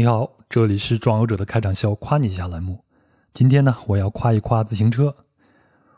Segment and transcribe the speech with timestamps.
[0.00, 2.82] 你好，这里是壮游者的开场笑，夸你一下栏目。
[3.34, 5.14] 今天呢，我要夸一夸自行车。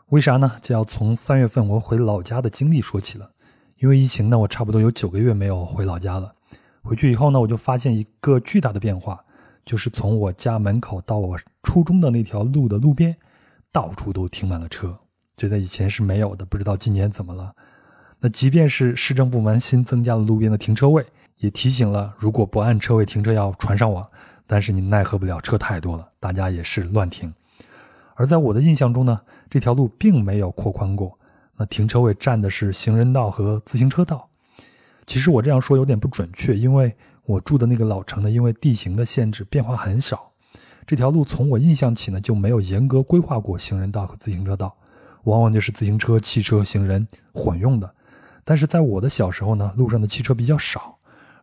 [0.09, 0.51] 为啥呢？
[0.61, 3.31] 就要从三月份我回老家的经历说起了。
[3.77, 6.35] 因为疫情呢，我差不多有九个月没有回老家了。
[6.81, 9.23] 回去以后呢，我就发现一个巨大的变化，
[9.63, 13.15] 就是从我家门口到我初中的那条路的路边，
[13.71, 14.93] 到处都停满了车。
[15.37, 17.55] 这在以前是没有的，不知道今年怎么了。
[18.19, 21.05] 那即便是市政部门新增加了路边的停车位。
[21.43, 24.09] 也提醒了，如果不按车位停车要传上网，
[24.47, 27.33] 但是你奈何不了车太多了，大家也是乱停。
[28.15, 31.19] 而在我的印象中呢，这条路并没有扩宽过，
[31.57, 34.29] 那停车位占的是行人道和自行车道。
[35.05, 36.95] 其实我这样说有点不准确，因为
[37.25, 40.31] 我住的那个老城呢，因为地形的限制变化很少，
[40.87, 44.73] 这条路从我印象起呢就没有严格规划过行人道和自行车道，
[45.25, 47.93] 往往就是自行车、汽车、行人混用的。
[48.45, 50.92] 但是在我的小时候呢，路上的汽车比较少。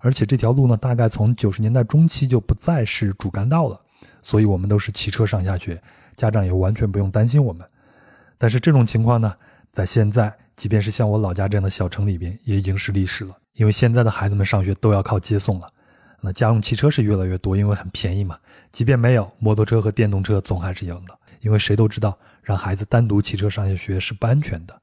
[0.01, 3.81] 而且这条路呢，大概从九十年代中期就不再是主干道了，
[4.23, 5.81] 所以我们都是骑车上下学，
[6.17, 7.67] 家长也完全不用担心我们。
[8.39, 9.35] 但是这种情况呢，
[9.71, 13.37] 在现在，即便是像我老家这样的小城里边，也已经是历史了。
[13.53, 15.67] 因为现在的孩子们上学都要靠接送了，
[16.23, 18.39] 那家用汽车是越来越多，因为很便宜嘛。
[18.73, 24.81] 即便没有摩托车和电动车，总还是有的，因为谁都知道，让孩子单独骑车上下学是不安全的。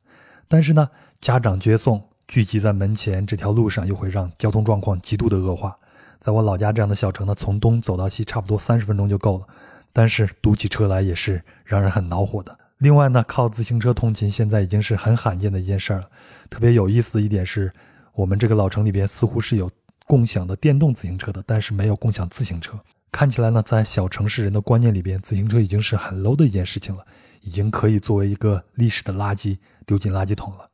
[0.48, 0.88] 但是呢，
[1.20, 2.00] 家长接送。
[2.28, 5.78] 聚集在门前这条路上，又会让交通状况极度的恶化。
[6.20, 9.48] 在我老家这样的小城呢，从东走到西差不多三十分钟就够了，
[9.94, 12.58] 但是堵起车来也是让人很恼火的。
[12.80, 16.10] 另外呢，靠自行车通勤现在已经是很罕见的一件事了。
[16.50, 17.72] 特别有意思的一点是，
[18.14, 19.72] 我们这个老城里边似乎是有
[20.06, 22.78] 共享的电动自行车的，但是没有共享自行车。
[23.10, 27.06] 看起来呢，在小城市人的观念里边，自行车已经是很 low 的一件事情了，
[27.42, 30.70] 已经可以作为一个历史的垃圾丢进垃圾桶了。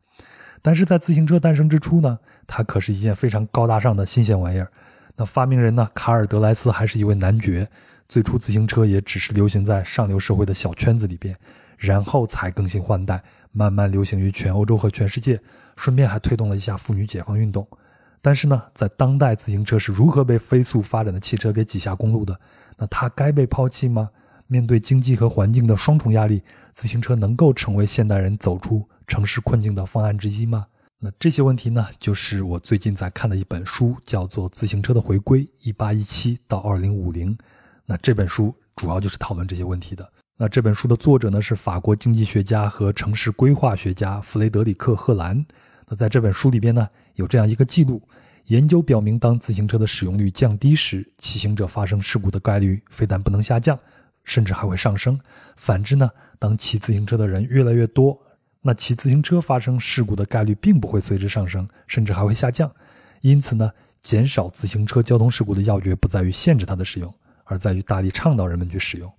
[0.64, 4.67] 但是在自行车诞生之初呢，它可是一件非常高大上的新鲜玩意儿。
[5.16, 7.69] 那发明人呢，卡尔德莱斯还是一位男爵。
[8.09, 11.36] 最初自行车也只是流行在上流社会的小圈子里边，
[11.78, 13.22] 然后才更新换代，
[13.52, 15.40] 慢慢流行于全欧洲和全世界，
[15.75, 17.68] 顺便还推动了一下妇女解放运动。
[18.22, 22.40] 但是呢，在当代，自行车是如何被飞速发展的汽车给挤下公路的？
[22.78, 24.09] 那它该被抛弃吗？
[24.47, 26.41] 面对经济和环境的双重压力，
[26.73, 28.88] 自行车能够成为现代人走出？
[29.08, 30.68] 城市困境的方案之一吗？
[31.00, 37.36] 那这些问题呢，就是我最近在看的一本书，叫做《自行车的回归：一八一七到二零五零》。
[37.86, 40.09] 那这本书主要就是讨论这些问题的。
[40.38, 45.46] 那这本书的作者呢，是法国经济学家和城市规划学家弗雷德里克·赫兰。
[45.88, 48.02] 那在这本书里边呢，有这样一个记录：
[48.46, 53.78] 研究表明，当自行车的使用率降低时，骑行者发生事故的概率非但不能下降，
[54.24, 55.20] 甚至还会上升。
[55.58, 56.09] 反之呢，
[56.40, 58.18] 当骑自行车的人越来越多，
[58.63, 62.72] 那骑自行车发生事故的概率并不会随之上升，甚至还会下降。
[63.22, 67.13] 因此呢，减少自行车交通事故的要诀不在于限制它的使用，
[67.44, 69.12] 而在于大力倡导人们去使用。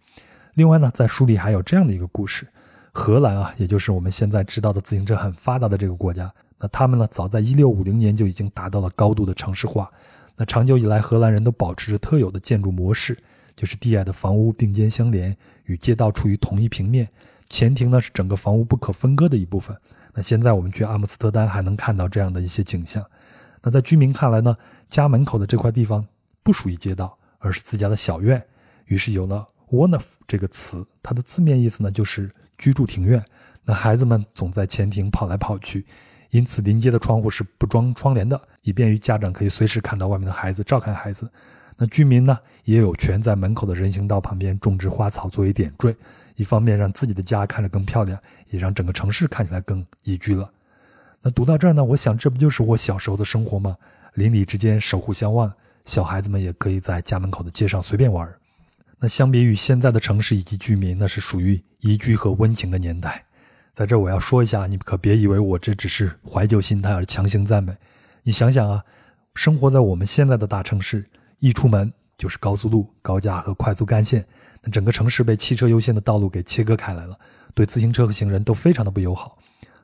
[0.54, 2.48] 另外呢，在书里还有这样的一个故事：
[2.92, 9.90] 荷兰啊，也就是我们现在知道的自行车很发达的这个国家，那他们呢，早在1650年就已经达到了高度的城市化。
[10.36, 13.16] 那长久以来，荷兰人都保持着特有的建筑模式，
[13.54, 17.08] 就是低矮的房屋并肩相连，与街道处于同一平面。
[17.54, 19.76] 前庭呢是整个房屋不可分割的一部分。
[20.12, 23.04] 那现在我们去阿姆斯特丹还能看到这样的一些景象。
[23.62, 24.56] 那在居民看来呢，
[24.90, 26.04] 家门口的这块地方
[26.42, 28.44] 不属于街道，而是自家的小院。
[28.86, 32.28] 于是有了 “wonf” 这个词，它的字面意思呢就是
[32.58, 33.24] 居住庭院。
[33.64, 35.86] 那孩子们总在前庭跑来跑去，
[36.30, 41.30] 因此临街的窗户是不装窗帘的，以便于家长可以随时看到外面的孩子，照看孩子。
[41.76, 45.94] 那居民呢也有权在门口的人行道旁边种植花草作为点缀。
[46.36, 48.18] 一方面让自己的家看着更漂亮，
[48.50, 50.50] 也让整个城市看起来更宜居了。
[51.22, 53.76] 那读到这儿呢，我想这不就是我小时候的生活吗？
[54.14, 55.52] 邻里之间守护相望，
[55.84, 58.28] 小孩子们也可以在家门口的街上随便玩。
[58.98, 63.24] 那相比于现在的城市以及居民，那是属于宜居和温情的年代。
[63.74, 67.74] 在这我要说一下，你可别以为我这只是怀旧心态而强行赞美。
[68.22, 68.84] 你想想啊，
[69.34, 71.04] 生活在我们现在的大城市，
[71.40, 74.24] 一出门就是高速路、高架和快速干线。
[74.70, 77.18] 整个城市被汽车优先的道路给切割开来了，
[77.54, 79.38] 对自行车和行人都非常的不友好。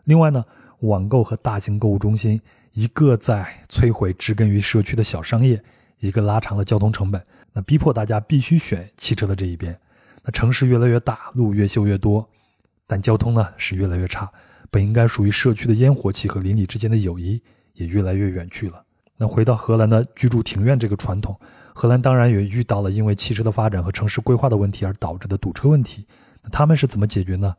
[0.05, 0.45] 另外呢，
[0.81, 2.41] 网购和大型购物中心，
[2.73, 5.63] 一个在摧毁植根于社区的小商业，
[5.99, 7.23] 一个拉长了交通成本，
[7.53, 9.79] 那逼迫大家必须选汽车的这一边。
[10.23, 12.27] 那城市越来越大，路越修越多，
[12.87, 14.31] 但交通呢是越来越差，
[14.71, 17.41] 本应该属于社区的烟火气和邻里之间的友谊
[17.75, 18.83] 也越来越远去了。
[19.17, 21.39] 那回到荷兰的居住庭院这个传统。
[21.81, 26.05] 荷兰当然也遇到了因为汽车的发展和城市规划的问题而导致的堵车问题。
[26.43, 27.57] 那他们是怎么解决呢？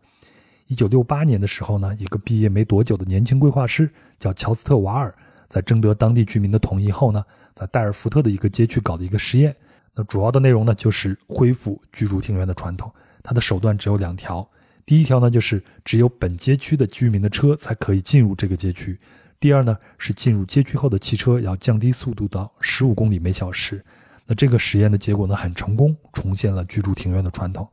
[0.68, 3.90] 一九六八年的时候呢，一个毕业没多久的年轻规划师
[4.20, 5.12] 叫乔斯特瓦尔，
[5.50, 7.26] 在征得当地居民的同意后呢，
[7.56, 9.56] 在戴尔福特的一个街区搞的一个实验。
[9.96, 12.94] 那主要的内容呢，就是恢复居住庭园的传统。
[13.24, 14.48] 它的手段只有两条，
[14.86, 18.94] 第一条呢，就是只有本街区的居民的车才可以进入这个街区；
[19.40, 23.84] 第二呢，是进入街区后的汽车要降低速度到十五公里每小时。
[24.26, 27.68] 那这个实验的结果呢，很成功，重现了居住庭院的传统。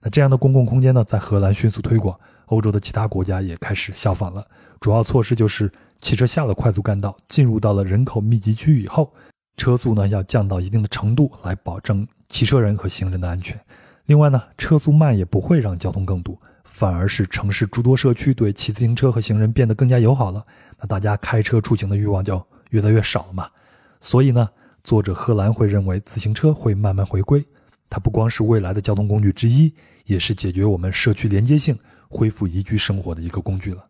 [0.00, 4.46] 那这样的公共空间呢，在荷兰迅速推广，欧洲的其他国家也开始效仿了。
[4.80, 5.70] 主要措施就是，
[6.00, 9.12] 汽车下了快速干道，进入到了人口密集区以后，
[9.56, 13.58] 车速呢要降到一定的程度，来保证骑车人和行人的安全。
[14.06, 20.44] 另外呢，车速慢也不会让交通更堵，反而是城市诸多社区对骑自行车和行人变得更加友好了。
[20.80, 23.48] 那大家开车出行的欲望就越来越少了嘛。
[24.00, 24.50] 所以呢，
[24.84, 27.44] 作者贺兰会认为自行车会慢慢回归，
[27.88, 29.72] 它不光是未来的交通工具之一。
[30.04, 33.86] 也是解决我们社区连接性、恢复宜居生活的一个工具了。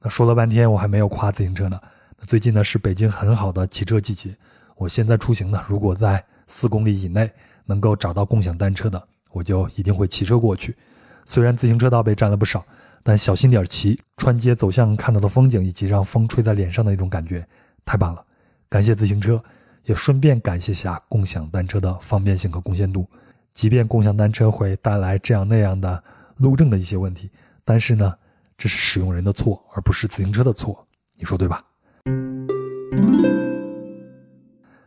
[0.00, 1.80] 那说了半天，我还没有夸自行车呢。
[2.18, 4.36] 那最近呢是北京很好的骑车季节，
[4.76, 7.30] 我现在出行呢，如果在四公里以内
[7.64, 9.00] 能够找到共享单车的，
[9.30, 10.76] 我就一定会骑车过去。
[11.24, 12.64] 虽然自行车道被占了不少，
[13.04, 17.46] 但小心点骑，穿街走巷看到的风景以及让风吹在脸上的那种感觉，
[17.84, 18.24] 太棒了。
[18.68, 19.40] 感谢自行车，
[19.88, 23.08] 也顺便感谢下共享单车的方便性和贡献度。
[23.54, 26.04] 即便共享单车会带来这样那样的
[26.36, 27.30] 路政的一些问题，
[27.64, 28.14] 但是呢，
[28.58, 30.86] 这是使用人的错，而不是自行车的错，
[31.16, 31.64] 你说对吧？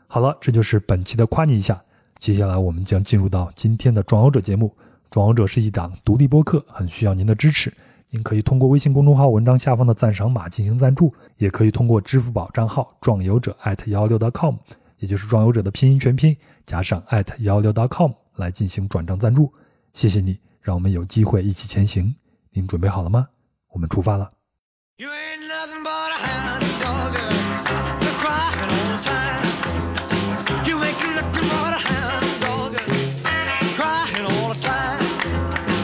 [0.05, 1.81] 好了，这就是本期的夸你一下。
[2.19, 4.71] 接下来我们将进入到今天的壮游者节目。
[5.09, 7.73] 壮游者是一档独立播客，很需要您的支持。
[8.11, 14.55] 您可以通过微信公众号文章下方的赞赏码进行赞助，也可以通过支付宝账号壮游者艾特幺六 .com，
[15.01, 17.03] 也就是壮游者的拼音全拼加上
[17.39, 18.11] 幺六 .com。
[18.35, 19.51] 来进行转账赞助，
[19.93, 22.15] 谢谢你，让我们有机会一起前行。
[22.51, 23.27] 您准备好了吗？
[23.73, 24.31] 我们出发了。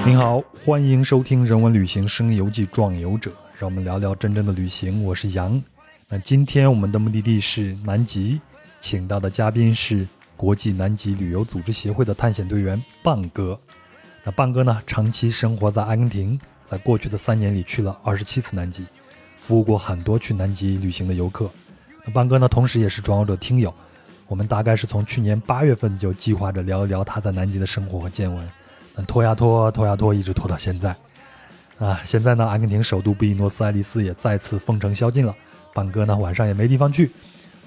[0.06, 5.04] 您好，欢迎收听《人文旅行声游记·壮游者》，让我们聊聊真正的旅行。
[5.04, 5.62] 我是杨。
[6.08, 8.40] 那今天我们的目的地是南极，
[8.88, 10.08] 请到的嘉宾是。
[10.38, 13.60] 国际南极旅游组织协会的探险队员棒哥，
[14.24, 18.86] 那棒哥呢，长期生活在阿根廷，在过去的三年里去了二十七次南极，
[19.36, 21.50] 服务过很多去南极旅行的游客。
[22.06, 23.74] 那棒哥呢，同时也是壮游者听友，
[24.28, 28.48] 我们大概是从去年八月份就计划着聊一聊他在南极的生活和见闻，
[28.96, 30.96] 那拖呀拖，拖呀拖，一直拖到现在。
[31.80, 35.36] 啊，现在呢，阿根廷首都布宜诺斯艾利斯也再次封城宵禁了，
[35.74, 37.12] 棒哥呢晚上也没地方去，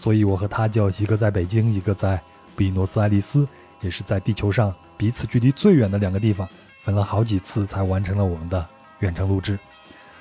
[0.01, 2.19] 所以我和他就一个在北京，一个在。
[2.57, 3.47] 比诺斯艾利斯
[3.81, 6.49] 也是在地球上彼此距离最远的两个地方，
[6.83, 8.67] 分了好几次才完成了我们的
[9.01, 9.59] 远程录制。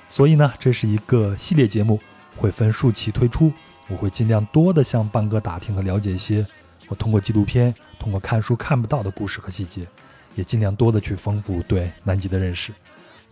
[0.08, 1.98] 所以呢，这是一个系列节目，
[2.36, 3.52] 会分数期推出。
[3.88, 6.46] 我会尽量多的向半哥打听和了解一些
[6.88, 9.86] 我通过纪录片、通过看书看不到的故事和细节，
[10.34, 12.72] 也尽量多的去丰富对南极的认识。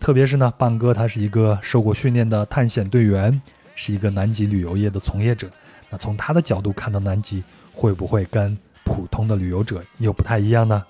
[0.01, 3.41] 特别是呢，半哥他是一个受过训练的探险队员，
[3.75, 5.51] 是一个南极旅游业的从业者。
[5.91, 7.43] 那从他的角度看到南极，
[7.73, 8.57] 会不会跟？
[8.85, 10.83] 普通的旅游者又不太一样呢，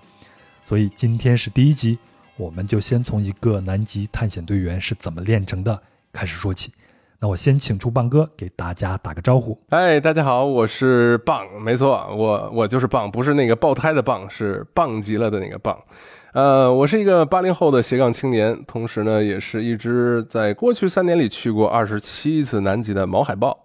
[0.62, 1.98] 所以今天是第一集，
[2.36, 6.72] 我们就先从一个南极探险队员是怎么练成的开始说起。
[7.18, 9.60] 那我先请出棒哥给大家打个招呼。
[9.70, 15.76] 哎，大家好，我是棒，没错，我我就是棒，不是那个爆胎的棒，是棒极了的那个棒。
[16.34, 23.58] 呃，我是一个八零后的斜杠青年，同时呢，也是一只在过去三年里去过二十七次南极的毛海豹。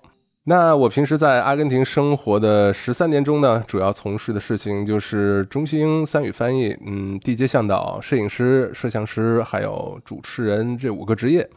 [0.46, 11.50] 那我平时在阿根廷生活的十三年中呢，主要从事的事情就是中西英三语翻译，嗯，地接向导、摄影师、摄像师，还有主持人这五个职业。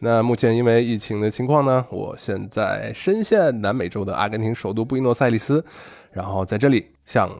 [0.00, 5.64] 那目前因为疫情的情况呢，我现在身陷南美洲的阿根廷首都布宜诺斯艾利斯，
[6.10, 7.30] 然后在这里向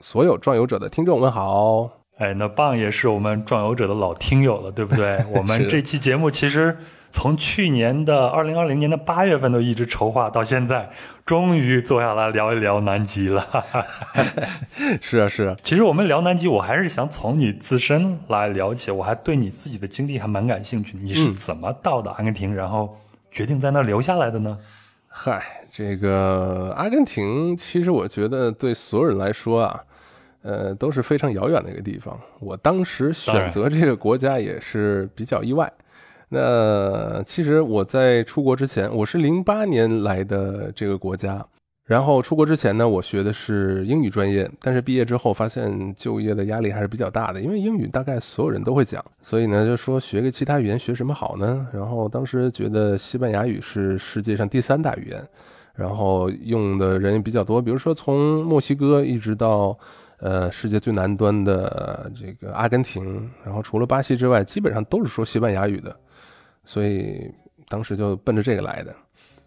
[0.00, 2.01] 所有壮游者的听众问好。
[2.18, 5.24] 哎，那棒也是我们壮游者的老听友了，对不对？
[5.34, 6.76] 我们这期节目其实。
[7.14, 10.88] 从去年的二零二零年的八月份都一直筹划到现在，
[11.26, 13.46] 终于坐下来聊一聊南极了。
[15.02, 15.54] 是啊，是啊。
[15.62, 18.90] 其实我们聊南极，我还是想从你自身来聊起。
[18.90, 20.96] 我还对你自己的经历还蛮感兴趣。
[21.02, 22.96] 你是怎么到的阿根廷，然后
[23.30, 24.56] 决定在那留下来的呢？
[25.08, 29.80] 嗨，这个阿根廷，其实我觉得对所有人来说啊，
[30.42, 32.18] 呃，都是非常遥远的一个地方。
[32.40, 35.72] 我当时选择这个国家也是比较意外。
[36.34, 41.46] 那其实我在出国之前，我是零八年来的这个国家，
[41.86, 51.68] 然后出国之前呢，我学的是英语专业，但是毕业之后发现就业的压力还是比较大的，因为英语大概所有人都会讲，所以呢就说学个其他语言学什么好呢？
[51.70, 55.22] 然后当时觉得西班牙语是世界上第三大语言，
[55.74, 59.78] 然后用的人也比较多，比如说从墨西哥一直到。
[60.22, 65.94] 呃，世界最南端的这个阿根廷，然后除了巴西之外，基本上都是说西班牙语的，
[66.64, 67.28] 所以
[67.68, 68.94] 当时就奔着这个来的。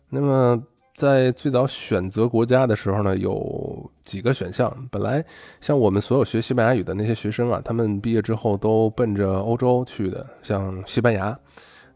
[0.09, 0.61] 那么
[0.97, 4.69] 在最早选择国家的时候呢，有几个选项。
[4.91, 5.23] 本来
[5.61, 11.39] 像我们所有学西班牙语的那些学生啊，他们毕业之后都奔着欧洲去的，像西班牙。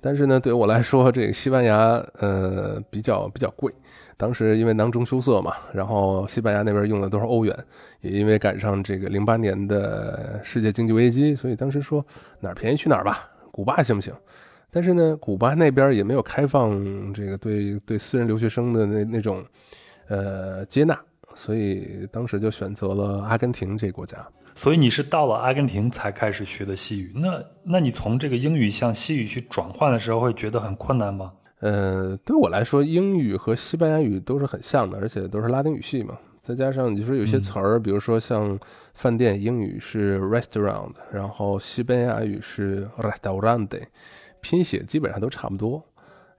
[0.02, 1.78] 但是呢，对于我来说， 这个西班牙
[2.20, 3.74] 呃比较比较贵。
[4.18, 7.58] 当时因为囊中羞涩嘛，然后西班牙那边用的都是欧元，
[8.02, 12.06] 也因为赶上这个零八年的世界经济危机，所以当时说
[12.42, 14.14] 哪儿便宜去哪儿吧，古巴行不行？
[14.72, 19.44] 但是呢，古巴那边也没有开放这个对对私人留学生的那那种
[20.10, 21.00] 呃接纳，
[21.36, 24.18] 所以当时就选择了阿根廷这国家。
[24.60, 31.32] 所以你是到了阿根廷才开始学的西语，那那你从这个英语向西语去转换的时候，会觉得很困难吗？
[31.62, 36.18] 呃，对我来说，英语和西班牙语都是很像的，而且都是拉丁语系嘛。
[36.42, 38.60] 再加上你说有些词儿，比如说像
[38.96, 43.84] 饭店，英语是 restaurant，然后西班牙语是 restaurante，
[44.42, 45.82] 拼写基本上都差不多。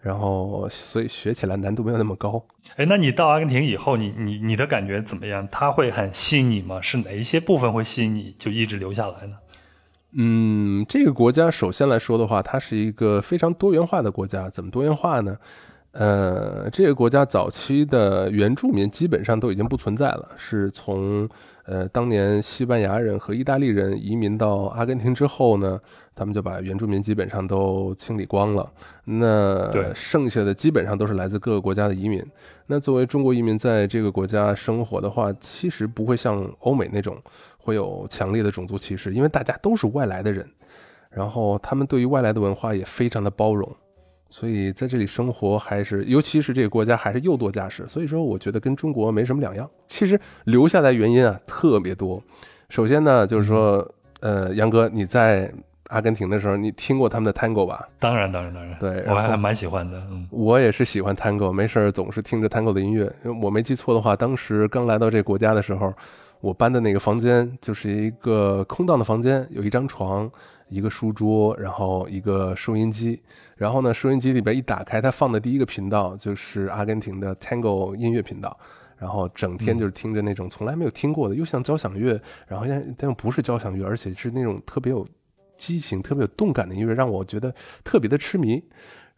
[0.03, 2.43] 然后，所以学起来难度没有那么高。
[2.77, 5.47] 哎，那你到阿根廷以后，你你你的感觉怎么样？
[5.53, 6.81] 它会很吸引你吗？
[6.81, 9.37] 是哪一些部分会吸引你，就一直留下来呢？
[10.13, 14.49] 嗯，这个国家首先来说的话，它是一个非常多元化的国家。
[14.49, 15.37] 怎么多元化呢？
[15.93, 21.29] 呃，这个国家早期的原住民基本上都已经不存在了，是从。
[21.67, 25.79] 呃，当年西班牙人和意大利人移民到阿根廷之后呢，
[26.21, 28.71] 他们就把原住民基本上都清理光了。
[29.07, 32.23] 那剩下的基本上都是来自各个国家的移民。
[32.67, 37.17] 那作为中国移民在这个国家生活的话，其实不会像欧美那种
[37.57, 40.47] 会有强烈的种族歧视，因为大家都是外来的人，
[41.09, 43.67] 然后他们对于外来的文化也非常的包容。
[44.29, 49.67] 所以在这里生活还是，尤其是这个国家还是又多驾驶，所以说我觉得跟中国没什么两样。
[49.89, 52.23] 其实留下来原因啊特别多。
[52.69, 55.51] 首先呢，就是说，呃，杨哥你在
[55.91, 57.89] 阿根廷的时候，你听过他们的 Tango 吧？
[57.99, 58.79] 当然，当然，当然。
[58.79, 59.99] 对，我还蛮喜欢的。
[60.11, 63.13] 嗯，我也是喜欢 Tango，没事儿总是听着 Tango 的音乐。
[63.43, 65.93] 我没记错的话，当时刚来到这个国家的时候，
[66.41, 70.31] 我搬的那个房间就是一个空荡的房间，有一张床。
[70.73, 73.21] 一个书桌，然后一个收音机，
[73.57, 78.57] 然后呢，收音机里边一打开，它放的第一个频道就是阿根廷的 Tango 音乐频道，
[78.97, 85.05] 然后整天就是听着那种从来没有听过的，又像交响乐，然后但但又不是交响乐，而且是那种特别有
[85.61, 88.65] 激情、特别有动感的音乐，让我觉得特别的痴迷。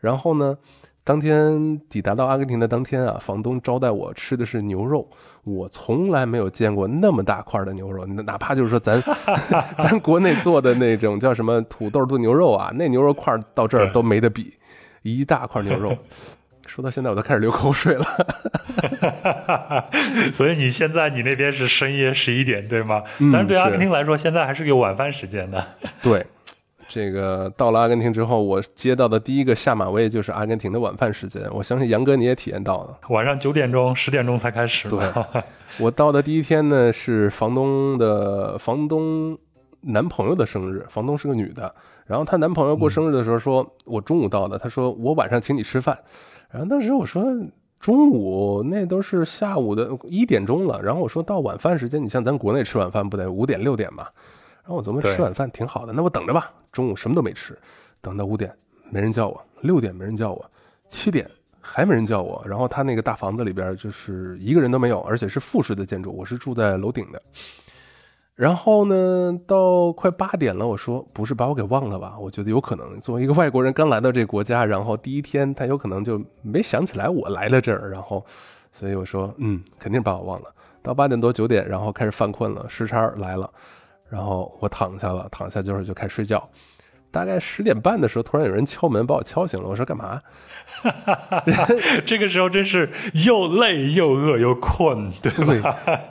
[0.00, 0.58] 然后呢。
[1.04, 5.04] 当天抵达到阿根廷的当天啊，房东招待我吃的是牛肉，
[5.42, 9.02] 我从来没有见过那么大块的牛肉，哪怕就是说咱
[9.78, 14.54] 咱国内做的那种叫什么土豆炖牛肉啊，那牛肉块到这儿都没得比，
[15.02, 15.92] 一大块牛肉，
[16.66, 18.07] 说到现在我都开始流口水了。
[20.33, 23.02] 所以你现在你那边是深夜十一点对吗？
[23.33, 25.64] 但是对阿根廷来说，现在还是个晚饭时间的。
[26.02, 26.25] 对。
[26.88, 31.42] 这个到了阿根廷之后，我接到的第一个下马威就是阿根廷的晚饭时间。
[31.50, 34.90] 我相信杨哥你也体验到了，晚上九点钟、十点钟才开始。
[34.90, 35.00] 对，
[35.81, 39.38] 我到的第一天呢是房东的房东
[39.81, 41.75] 男朋友的生日，房东是个女的。
[42.04, 45.97] 然后她男朋友过生日的时候说，我中午到的，他说我晚上请你吃饭。
[46.52, 47.25] 然后当时我说
[47.80, 50.80] 中午那都是下午的一点钟了。
[50.82, 54.06] 然后我说到晚饭时间，你像咱国内吃晚饭不得五点六点嘛？
[54.62, 56.52] 然后我琢磨吃晚饭挺好的，那我等着吧。
[56.71, 57.59] 中午什么都没吃，
[58.00, 58.54] 等到五点
[58.90, 60.50] 没人叫我，六点没人叫我，
[60.88, 61.28] 七点
[61.61, 62.40] 还没人叫我。
[62.47, 67.21] 然后他那个大房子里边就是一个人都没有，而且是复式的建筑，我是住在楼顶的。
[68.42, 72.16] 然后呢，到快八点了，我说不是把我给忘了吧？
[72.18, 78.26] 我觉得有可能，作为一个外国人刚来到这个国家，然后第一天他有可能就没想起来我来了这儿，然后
[78.72, 80.52] 所以我说嗯，肯定把我忘了。
[80.82, 83.49] 到八点多九点，然后开始犯困了，时差来了。
[84.11, 86.50] 然后我躺下了，躺下就是就开始睡觉。
[87.12, 89.68] 大概十点半的时候，突然有人敲门，把我敲醒了。
[89.68, 90.20] 我说干嘛？
[92.04, 92.90] 这个时候真是
[93.25, 95.61] 又累又饿又困，对不对？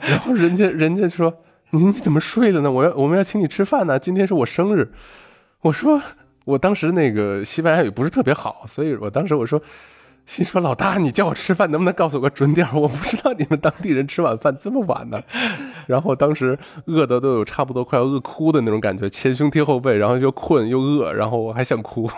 [0.08, 1.30] 然后人家人家说
[1.72, 2.70] 你你怎么睡了呢？
[2.70, 4.92] 我要我们要请你吃饭呢，今天是我生日。
[5.60, 6.00] 我说
[6.44, 9.60] 我当时那个西班牙语不是特别好，所以我当时我说。
[10.24, 12.64] 心说老大，你叫我吃饭，能不能告诉我个准点？
[12.72, 15.20] 我不知道你们当地人吃晚饭这么晚呢。
[15.88, 22.08] 然后当时饿的都有差不多快要饿哭的那种感觉，前胸贴后背，然后又困又饿，然后我还想哭。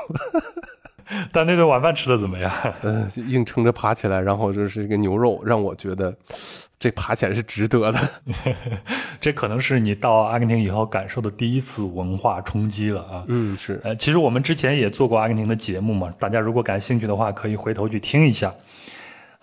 [1.33, 2.53] 但那顿晚饭吃的怎么样？
[2.83, 6.15] 嗯，硬撑着爬起来，然后这是一个牛肉，让我觉得。
[6.85, 8.11] 这爬起来是值得的，
[9.19, 13.25] 这可能是你到阿根廷以后感受的第一次文化冲击了啊！
[13.27, 13.81] 嗯，是。
[13.83, 18.53] 呃，其实我们之前也做过阿根廷的节目嘛，大家如果感兴趣的话，可以回头去听一下。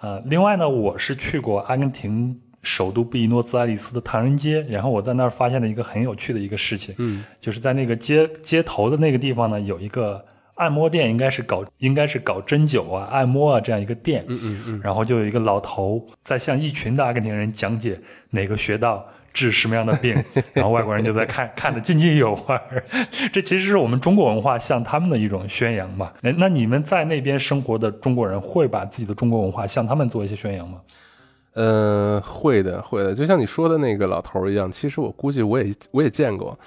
[0.02, 10.24] 呃，另外呢，我是去过阿根廷首都布宜诺斯艾利斯的唐人街，然后我在那儿发现了一个很有趣的一个事情，嗯，就是在那个街街头的那个地方呢，有一个
[10.62, 18.00] 按摩店，应该是搞应该是搞针灸啊、按摩啊这样一个店，嗯嗯嗯，然后就有一个老头在向一群的阿根廷人讲解
[18.30, 19.04] 哪个穴道
[19.34, 20.16] 治什么样的病，
[20.54, 22.84] 然后外国人就在看看得津津有味儿。
[23.34, 26.12] 这其实是我们中国文化向他们的一种宣扬嘛。
[26.22, 30.80] 那那你们在那边生活的中国人会把自己的中国文化向他们做一些宣扬吗？
[31.54, 36.58] 呃，会的，会的，就像你说的那个老头儿一样，其实我估计我也我也见过。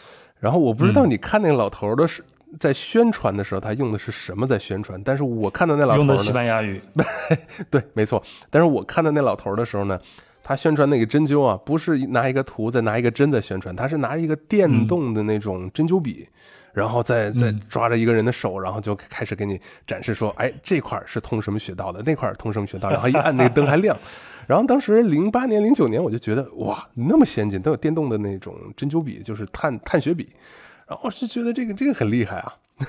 [0.41, 2.23] 然后我不知道你看那个老头儿的是
[2.59, 6.81] 在宣传的时候，他用的是什么在宣传，但是我看到那老头用的西班牙语，
[7.71, 8.23] 对，没错。
[8.51, 10.01] 但是我看到那老头儿的时候呢，
[10.43, 16.29] 他宣传那个针灸啊，不是拿一个图再拿一个针在宣传，他是拿一个电动的那种针灸笔，
[16.73, 23.97] 然后再再抓着一个人的手，然后就开始给你展示说，哎，这块儿是通什么穴道的，那块儿通什么穴道，然后一按那个灯还亮。
[24.47, 30.29] 然后当时零八年、零九年，我就觉得哇，那么先进，都有电动的那种针灸笔，就是探探血笔，
[30.89, 32.55] 然后我就觉得这个这个很厉害啊。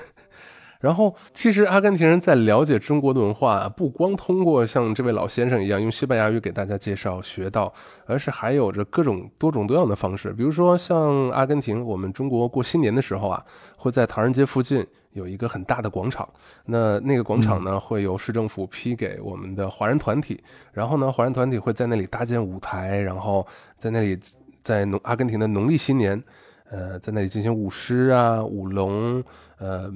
[0.78, 7.72] 然后，其实阿根廷人在了解中国的文化，不光通过像这位老先生一样用西班牙语给大家介绍学到，
[8.04, 10.34] 而是还有着各种多种多样的方式。
[10.34, 13.42] 比如说，像阿根廷，我们中国过新年的时候啊，
[13.78, 16.28] 会在唐人街附近有一个很大的广场。
[16.66, 23.44] 那那个广场呢，会由市政府批给我们的华人团体，然后呢，华人团体会在那里搭建舞台，然后
[23.78, 24.16] 在那里
[24.62, 26.22] 在农阿根廷的农历新年，
[26.70, 29.22] 呃，在那里进行舞狮啊、舞龙，
[29.58, 29.90] 呃。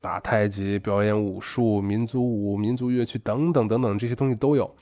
[0.00, 4.72] 打太极、表演武术、民族舞、民族乐曲等等等等这些东西都有，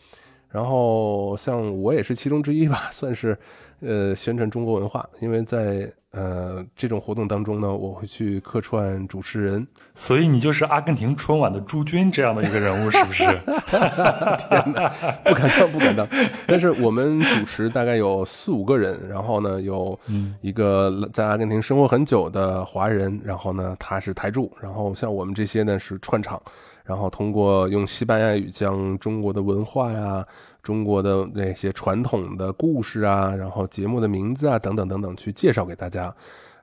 [0.50, 3.36] 然后像我也是其中之一吧， 算是
[3.80, 13.24] 呃宣传中国文化，因为在呃这种活动当中呢，我会去客串主持人，所以你就是阿根廷春晚的朱军这样的一个人物，是不是？
[14.48, 14.88] 天哪，
[15.24, 16.08] 不敢当，不敢当。
[16.46, 19.98] 但是我们主持大概有四五个人，然后呢有
[20.40, 26.40] 一个在阿根廷生活很久的华人，然后呢他是台柱，然后像我们这些呢是串场，
[26.84, 30.24] 然后通过用西班牙语将中国的文化呀、
[30.66, 36.12] 中国的那些传统的故事啊，然后节目的名字啊等等等等去介绍给大家。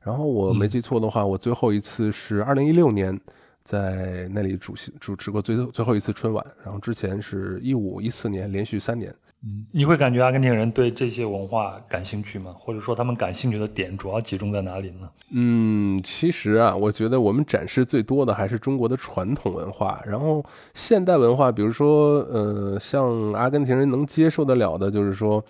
[0.02, 3.18] 然后我没记错的话，我最后一次是二零一六年。
[3.66, 9.16] 在那里主席主持过最最后一次春晚，然后之前是一五一四年连续三年。
[9.46, 12.54] 嗯，你会感觉阿根廷人对这些文化感兴趣吗？
[12.58, 15.10] 或者说他们感兴趣的点主要集中在哪里呢？
[15.32, 25.44] 嗯，其实啊，我觉得我们展示最多的还是中国的传统文化，然后现代文化，比如说呃，像阿根廷人能接受得了的，就是说。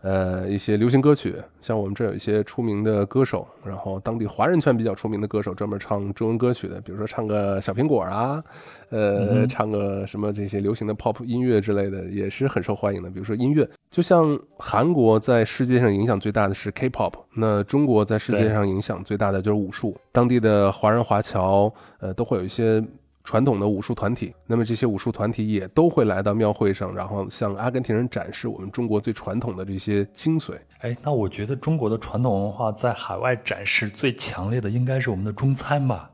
[0.00, 8.42] 呃，一些流行歌曲，像我们这有一些出名的歌手，然后当地华人圈比较出名的歌手，专门唱中文歌曲的，比如说唱个小苹果啊，
[8.90, 13.10] 呃，唱个什么这些流行的 pop 音乐之类的，也是很受欢迎的。
[13.10, 22.80] 比如说音乐，就像韩国在世界上影响最大的是 K-pop，那中国在世界上影响最大的就是武术，当地的华人华侨，呃，都会有一些。
[23.28, 30.54] 传统的武术团体，那么这些武术团体也都会来到庙会上，然后向阿根廷人展示我们中国最传统的这些精髓。
[30.78, 36.10] 哎，那我觉得中国的传统文化在海外展示最强烈的应该是我们的中餐吧。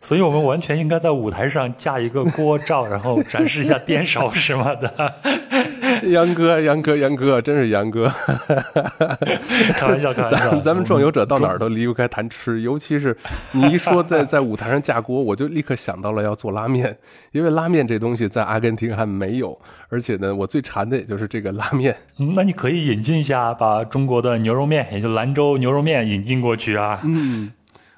[0.00, 5.14] 所以，我们完全应该在舞台上架一个锅罩，然后展示一下颠勺什么的。
[6.12, 8.08] 杨哥，杨哥，杨哥，真是杨哥！
[9.74, 10.50] 开玩笑，开玩笑。
[10.50, 13.16] 咱咱们壮游者到哪儿都离不开谈吃， 尤其是
[13.52, 16.96] 你一说在在舞台上架锅，我就立刻想到了要做拉面，
[17.32, 21.96] 因为拉面这东西在阿根廷还没有，而且呢，我最馋的也就是这个拉面。
[22.34, 27.00] 那你可以引进一下，把中国的牛肉面，也就兰州牛肉面引进过去啊。
[27.04, 27.52] 嗯。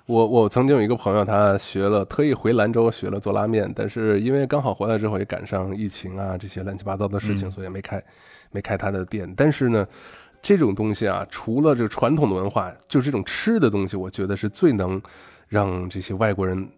[0.07, 8.01] 我我曾经有一个朋友，他学了，特意回兰州学了做拉面，但是因为刚好回来之后也赶上疫情啊这些乱七八糟的事情，所以没开，
[8.53, 9.29] 没开他的店。
[9.37, 9.87] 但是呢，
[10.40, 15.03] 这种东西啊，除了这个传统的文化，就这种吃的东西，我觉得是最能
[15.49, 16.69] 让这些外国人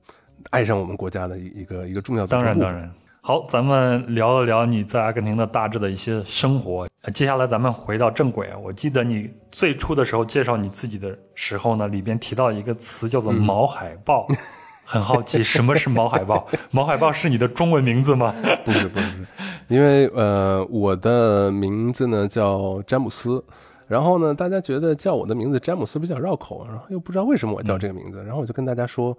[0.48, 2.28] 爱上我们国家的一一个一个重要的。
[2.28, 2.90] 当然当然。
[3.28, 6.88] 好，咱们聊了聊你在阿根廷的大致的一些生活。
[7.12, 8.56] 接下来咱们回到正轨啊。
[8.56, 14.26] 我记得你最初的时候介绍你自己的时候呢，里边提到一个词叫做“毛海豹”，
[14.82, 16.48] 很好奇什么是毛海豹？
[16.72, 18.34] 毛海豹是你的中文名字吗？
[18.64, 19.26] 不是不是，
[19.68, 23.44] 因为呃，我的名字呢叫詹姆斯，
[23.88, 29.14] 然后呢，大家觉得叫我的名字詹姆斯比较绕口，然后又不知道为什么我叫这个名字，然后我就跟大家说。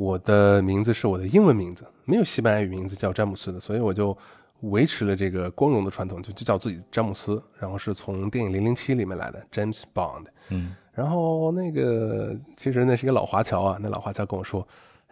[0.00, 4.16] 我的名字是我的英文名字，没有西班牙语名字叫詹姆斯的，所以我就
[4.60, 7.40] 维持了这个光荣的传统，就就叫自己詹姆斯。
[7.58, 10.24] 然后是从电影《零零七》里面来的 James Bond。
[10.48, 14.66] 嗯，然后那个其实那是一个老华侨啊，那老华侨跟我说，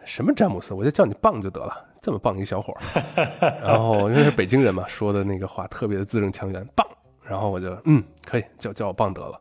[0.05, 2.81] 什么詹姆斯，我就叫你棒就得了，这么棒一小伙儿。
[3.61, 6.83] 然后因为是北京人嘛，说的那个话特别的字正腔圆，棒。
[7.23, 9.39] 然后我就嗯可以叫叫我棒得了。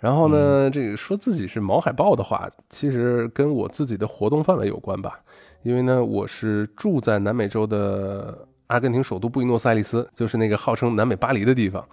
[0.00, 5.20] 然后呢，这个说自己是毛海豹的话，其实跟我自己的活动范围有关吧。
[5.62, 11.86] 因为呢，我是住在南美洲的阿根廷首都布宜诺斯艾利斯，就是那个号称南美巴黎的地方。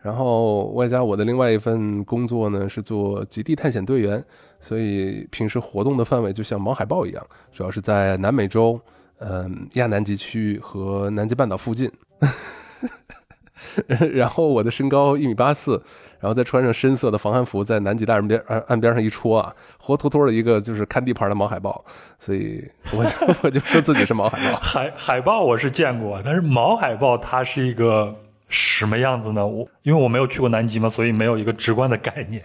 [0.00, 4.24] 然后外加我的另外一份工作呢，是做极地探险队员，
[4.60, 8.80] 所以平时活动的范围就像毛海豹一样，主要是在南美洲，
[9.18, 11.90] 嗯，亚南极区域和南极半岛附近。
[14.12, 15.82] 然后我的身高一米八四，
[16.20, 21.84] 然后再穿上深色的防寒服，在南极大人边岸岸边上一戳啊，活脱脱的一个就是看地盘的毛海豹，
[22.18, 23.10] 所以我就
[23.42, 24.58] 我就说自己是毛海豹。
[24.58, 28.14] 海海豹我是见过，但是毛海豹它是一个
[28.48, 29.46] 什么样子呢？
[29.46, 32.42] 我因为我没有去过南极嘛，所以没有一个直观的概念。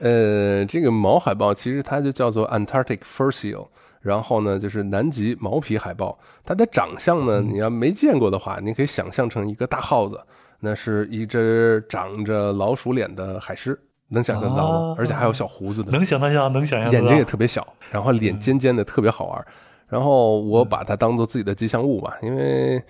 [0.00, 3.66] 呃，这个毛海豹其实它就叫做 Antarctic Fur Seal，
[4.00, 6.16] 然后呢就是南极毛皮海豹。
[6.44, 10.20] 它的长相呢，你要没见过的话，你可以想象成一个大耗子。
[10.60, 14.96] 那是一只长着老鼠脸的海狮，能想象到吗？
[14.98, 16.90] 而且还有小胡子的，能想象，能想象。
[16.90, 19.46] 眼睛也特别小，然后脸尖尖的，特别好玩。
[19.86, 22.82] 然后我把它当做自己的吉祥物吧，因为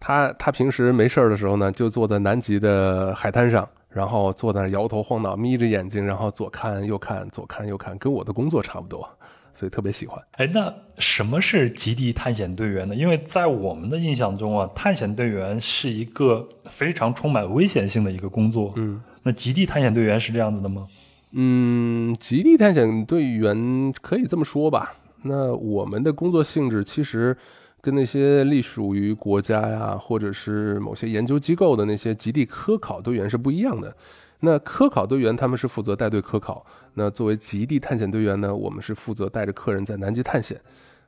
[0.00, 9.08] 它它平时没事的时候呢，就坐在南极的海滩上，然后坐在那摇头晃脑，眯着眼睛，然后左看右看，左看右看，跟我的工作差不多。
[9.54, 10.22] 所以特别喜欢。
[10.32, 12.94] 哎，那什么是极地探险队员呢？
[12.94, 18.72] 因为在我们的印象中啊，探险队员是一个非常充满危险性的一个工作。
[18.76, 20.86] 嗯，那极地探险队员是这样子的吗？
[21.32, 24.94] 嗯，极地探险队员可以这么说吧。
[25.22, 27.36] 那我们的工作性质其实
[27.80, 33.94] 跟那些隶属于国家呀，或者是某些研究机构的那些极地科考队员是不一样的。
[34.40, 40.60] 那科考队员他们是负责带队科考，那作为极地探险队员呢，我们是负责带着客人在南极探险，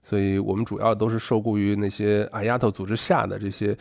[0.03, 3.77] 所以我们主要都是受雇于那些阿丫头组织下的这些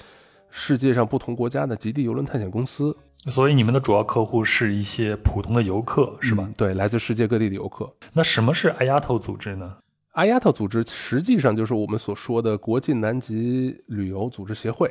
[0.50, 2.96] 世界上不同国家的极地游轮探险公司。
[3.28, 6.50] 所以你们的主要客户是一些普通的游客，是吧？
[6.56, 7.94] 对，来自世界各地的游客。
[8.14, 9.78] 那什么是阿丫头组织呢？
[10.14, 14.90] 阿丫头组织实际上就是我们所说的国际南极旅游组织协会，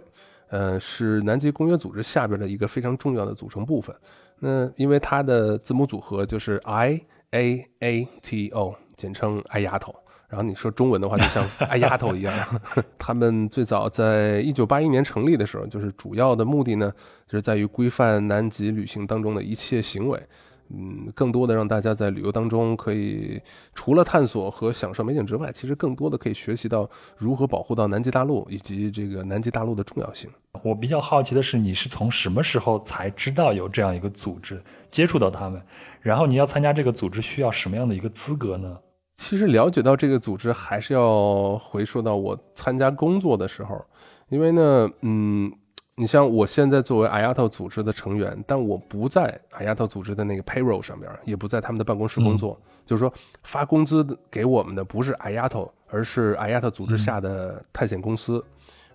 [0.51, 3.95] 呃，是南极公约组织下边的一个非常重要的组成部分。
[4.41, 9.95] 那因为它的字母组合就是 I A A T O，简称“爱丫头”。
[10.29, 12.61] 然后你说中文的话，就像“爱丫头”一样。
[12.99, 16.93] 他们最早在一九八一年成立的时候，就是主要的目的呢，
[17.27, 20.23] 就是在于规范南极旅行当中的一切行为。
[20.71, 23.41] 嗯，更多的让大家在旅游当中可以
[23.75, 30.29] 除了探索和享受美景之外，其实更多的可以学习到如何保护到南极大陆以及这个南极大陆的重要性。
[30.63, 35.63] 我比较好奇的是，你是从什么时候才知道有这样一个组织，接触到他们？
[36.01, 38.79] 然后你要参加这个组织需要什么样的一个资格呢？
[39.17, 43.85] 其实了解到这个组织，还是要回溯到我参加工作的时候，
[44.29, 45.51] 因为呢，嗯。
[45.99, 52.57] 你像我现在作为 IATO 组织的成员，但我不在 IATO 组织的那个 payroll 上边，也不在他们的办公室工作。
[52.87, 58.43] 就是说，发工资给我们的不是 IATO，而是 IATO 组织下的探险公司。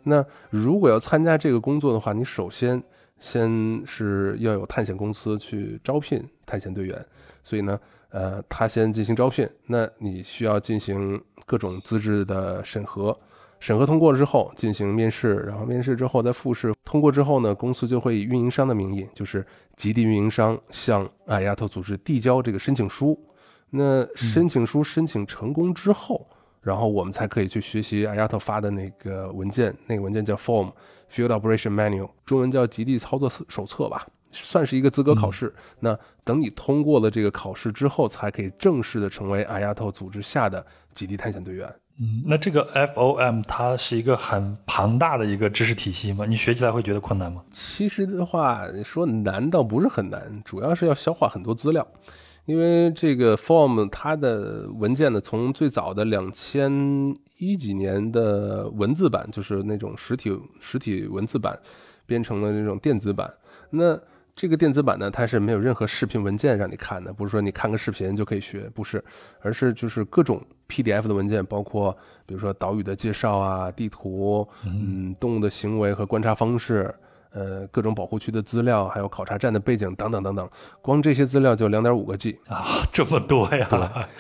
[0.04, 2.82] 那如果要参加这个工作的话，你首先
[3.20, 7.06] 先是要有探险公司去招聘探险队员。
[7.44, 7.78] 所以呢，
[8.12, 13.16] 呃，他先进行招聘，那你需要进行各种资质的审核。
[13.64, 19.46] 审核通过之后进行面试，然后面试之后再复试，通过之后呢，公司就会以运营商的名义，就是
[19.78, 23.18] 极地运营商向阿亚特组织递交这个申请书。
[23.70, 26.28] 那申请书申请成功之后，
[26.60, 30.70] 然后我们才可以去学习阿亚特发的那个文件，那个文件叫 Form
[31.10, 35.56] Field Operation Manual，中文叫极地操作手册吧，算是一个资格考试。
[35.80, 41.74] 那等你通过了这个考试之后，才可以正式的成为阿亚特组织下的极地探险队员。
[42.00, 46.26] 嗯，那这个 FOM 它是一个很庞大的一个知识体系吗？
[46.26, 47.44] 你学起来会觉得困难吗？
[47.52, 51.88] 其实的话，说难倒不是很难，主要是要消化很多资料。
[52.46, 56.70] 因为这个 Form 它的文件呢，从最早的两千
[57.38, 61.58] 一几年的文字版，就是那种实体实体文字版，
[62.06, 63.32] 变成了这种电子版。
[63.70, 63.98] 那
[64.36, 69.02] 这个电子版呢，它是没有任何视频文件让你看的，不是说你看个视频就可以学，不是，
[69.40, 76.92] 而是就是各种 PDF 的文件，包括比如说岛屿的介绍啊、地图，嗯，动物的行为和观察方式，
[77.32, 80.50] 呃，各种保护区的资料，还有考察站的背景等等等等，
[80.82, 83.70] 光这些资料就两点五个 G 啊，这么多呀！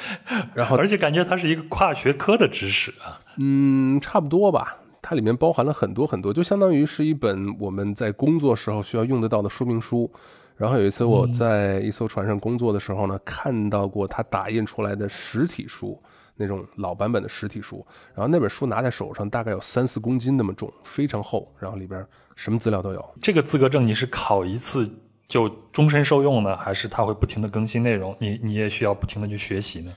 [0.53, 4.77] 然后而且感觉它是一个跨学科的知识啊，嗯，差不多吧。
[5.05, 10.09] 它里面包含了很多很多，就相当于是一本我们在工作时候需要用得到的说明书。
[10.55, 15.99] 然后有一次我在一艘船上工作的时候呢，看到过它打印出来的实体书，
[16.35, 17.85] 那种老版本的实体书。
[18.13, 21.53] 然后那本书拿在手上，大概有三四公斤那么重，非常厚。
[21.59, 23.15] 然后里边什么资料都有。
[23.21, 24.89] 这个资格证你是考一次
[25.27, 28.15] 就终身受用呢，还是它会不停的更新内容？
[28.19, 29.93] 你你也需要不停的去学习呢？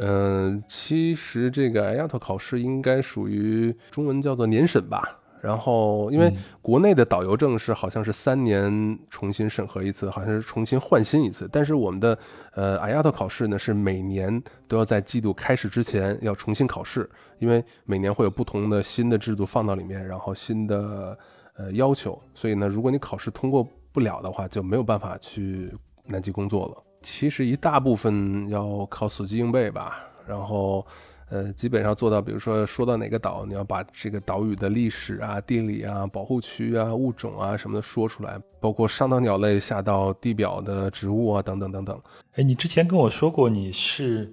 [0.00, 5.17] 嗯，其实这个 IAT 考试应该属于中文叫做年审吧。
[5.40, 11.48] 然后，因为国内的导游证是好像是三年重新审核一次，好像是重新换新一次。
[11.52, 12.18] 但是我们的
[12.54, 21.16] 呃 IAT 考试呢，是每年都要在季度开始之前要重新考试，因为每年会有不同的新的制度放到里面，然后新的
[21.56, 22.20] 呃要求。
[22.34, 25.72] 所以呢，如果你考试通过不了的话，就没有办法去
[26.06, 26.82] 南极工作了。
[27.02, 30.84] 其实一大部分要靠死记硬背吧，然后。
[31.30, 42.00] 呃，基本上做到，比如说说到哪个岛，你要把这个岛屿的历史啊、地理啊、保护区啊、物种啊什么的说出来，包括上到鸟类，下到地表的植物啊，等等等等。
[42.36, 44.32] 哎，你之前跟我说过，你是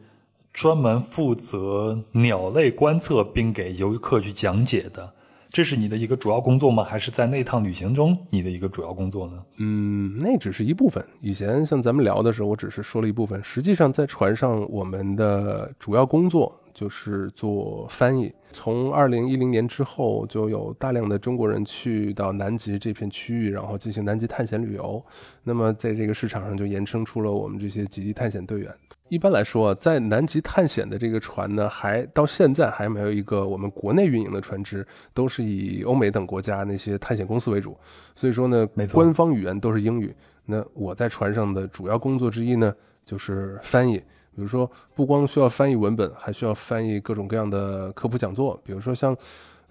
[0.53, 5.13] 专门负责鸟类观测并给游客去讲解的。
[5.55, 6.83] 这是你的一个主要工作吗？
[6.83, 9.41] 还是在那趟旅行中你的一个主要工作呢？
[9.55, 11.01] 嗯，那只是一部分。
[11.21, 13.41] 以前像咱们聊的时候，我只是说了一部分。
[13.41, 18.29] 实际上，在船上，我们的主要工作就是做翻译。
[18.51, 25.01] 从二零一零年之后，就有大量的中国人去到南极这片区域，然后进行南极探险旅游。
[25.41, 28.69] 那么，在这个市场上，就延伸出了我们这些极地探险队员。
[29.07, 37.77] 一般来说，在南极探险的这个船呢，还到现在还没有一个我们国内运营的船只，都是以欧美等国家那些探险公司为主。
[38.15, 40.13] 所以说呢，官方语言都是英语。
[40.43, 42.73] 那我在船上的主要工作之一呢，
[43.05, 43.97] 就是翻译。
[43.97, 48.59] 比如说，不光需要翻译文本，还需要翻译各种各样的科普讲座。
[48.65, 49.15] 比如说像，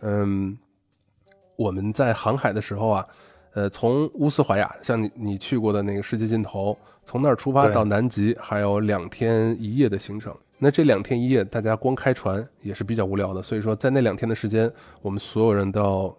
[0.00, 0.56] 嗯，
[1.56, 3.06] 我们在航海的时候啊，
[3.52, 6.78] 呃，从乌斯怀亚，像你你去过的那个世界尽头。
[7.06, 10.34] 从那儿出发到南极还有两天一夜的行程。
[10.58, 13.42] 那这两天一夜，大家光开船也是比较无聊的。
[13.42, 14.70] 所以说，在那两天的时间，
[15.02, 16.16] 我们所有人都要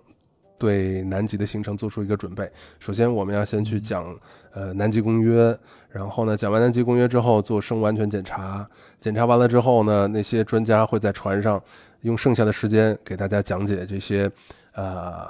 [0.58, 2.48] 对南极的行程做出一个准备。
[2.78, 4.06] 首先，我们要先去讲
[4.54, 5.58] 呃南极公约，
[5.90, 8.68] 然后呢，讲完南极公约之后做生物安全检查。
[9.00, 11.60] 检查完了之后呢，那些专家会在船上
[12.02, 14.30] 用剩下的时间给大家讲解这些
[14.74, 15.28] 呃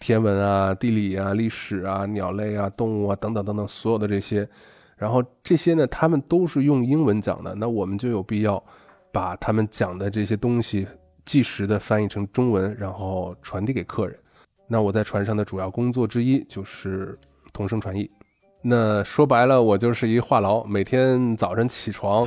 [0.00, 4.48] 天文啊、地理啊、历史啊、鸟类啊、动物啊等等等等所有的这些。
[4.96, 8.62] 然后这些呢，他们都是用英文讲的，那我们就有必要
[9.12, 10.86] 把他们讲的这些东西
[11.26, 14.18] 即时的翻译成中文，然后传递给客人。
[14.66, 17.18] 那我在船上的主要工作之一就是
[17.52, 18.10] 同声传译。
[18.62, 22.26] 那说白了，我就是一话痨，每天早晨起床，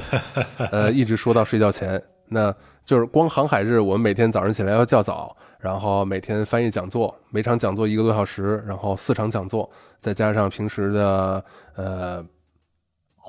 [0.71, 1.99] 呃，一直说到睡觉前。
[2.27, 2.55] 那
[2.86, 9.67] 就是光航海日，我们每天早上起来要较早，然后每天翻译讲座，每场讲座一个多小时，然后四场讲座，
[9.99, 11.43] 再加上平时的
[11.75, 12.23] 呃。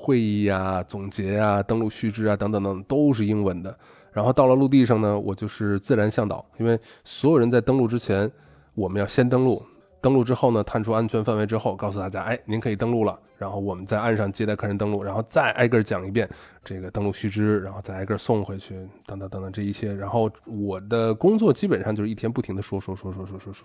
[0.00, 3.76] 会议呀、总结啊、登录须知啊等等等都是英文的。
[4.12, 8.30] 然后到了陆地上呢，我就是自然向导，因为所有人在登陆之前，
[8.74, 9.62] 我们要先登陆。
[10.00, 13.18] 登陆之后呢，探出安全范围之后，告诉大家，哎，您可以登陆了。
[13.40, 16.29] 然后我们在岸上接待客人登陆，然后再挨个讲一遍
[16.62, 18.74] 这个登陆须知，然后再挨个送回去，
[19.07, 19.94] 等等等等这一切。
[19.94, 23.64] 然后我的工作基本上就是一天不停的说说说说说说说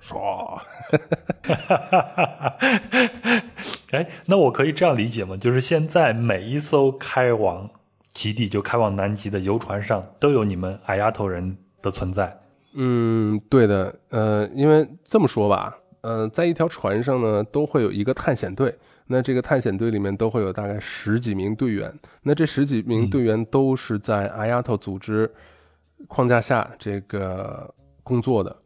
[0.00, 0.60] 说。
[3.92, 5.36] 哎，那我可以这样理解吗？
[5.36, 7.70] 就是现在每一艘开往
[8.12, 12.36] 极地就开往南极的游船上，都有你们矮丫头人的存在。
[12.74, 13.94] 嗯，对的。
[14.08, 18.76] 呃，因为这么说吧，呃，在一条船上呢，都会有一个探险队。
[19.12, 25.30] 那这个探险队里面都会有大概十几名队员，那这十几名队员都是在 IATA 组织
[26.08, 27.72] 框架下这个
[28.02, 28.56] 工作的。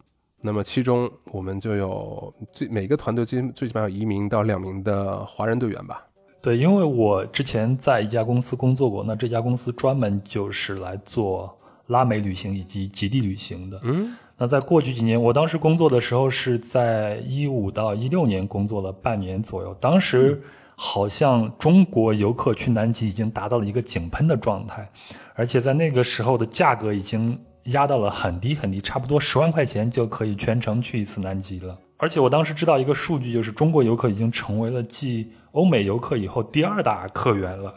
[0.40, 6.06] 那么其中我们就有最每个团队最最起码有一名到两名的华人队员吧？
[6.40, 13.80] 对，因为我之前在一家公司工作过，那这家公司专门就是来做拉美旅行以及极地旅行的。
[13.82, 14.14] 嗯。
[14.38, 19.74] 那在过去几年，我当时工作的时候是在一五到一六年工作了半年左右。
[19.80, 20.42] 当时
[20.74, 24.86] 好像中国游客去南极已经达到了一个井喷的状态，
[25.34, 31.78] 而且在那个时候的价格已经压到了很低很低，差不多十万块钱就可以全程去一次南极了。
[31.96, 37.72] 而且我当时知道一个数据，就是中国游客已经成为了继欧美游客以后第二大客源了。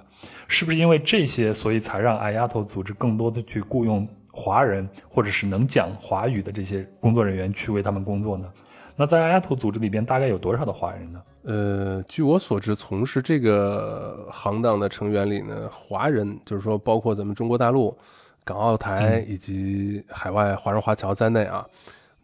[0.49, 4.05] 是不是因为这些，所以才让阿丫头组织更多的去雇佣？
[4.31, 8.51] 华人或者是能讲华语的这些工作人员去为他们工作呢？
[8.95, 11.21] 那在阿亚图组织里边大概有多少的华人呢？
[11.43, 17.97] 呃，据我所知，从事这个行当的成员里呢，华人就是说包括咱们中国大陆、
[18.43, 21.65] 港澳台以及海外华人华侨在内啊，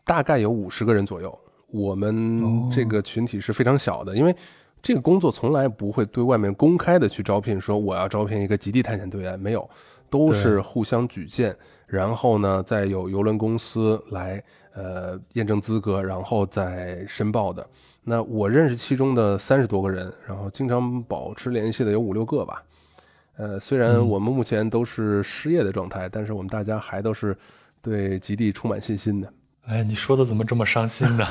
[0.03, 1.39] 大概有五十个人左右。
[1.71, 4.35] 我们这个群体是非常小的，因为
[4.81, 9.67] 这个工作从来不会对外面公开的去招聘，说我要招聘一个极地探险队员，没有。
[10.07, 11.53] 都是互相举荐，
[11.87, 14.43] 然后呢，再有邮轮公司来
[14.73, 17.65] 呃验证资格，然后再申报的。
[18.03, 22.63] 那我认识其中的三十多个人，然后经常保持联系的有五六个吧。
[23.37, 27.35] 呃，虽然我们目前都是失业的状态，但是我们大家还都是
[27.81, 29.33] 对极地充满信心的。
[29.65, 31.25] 哎，你说的怎么这么伤心呢？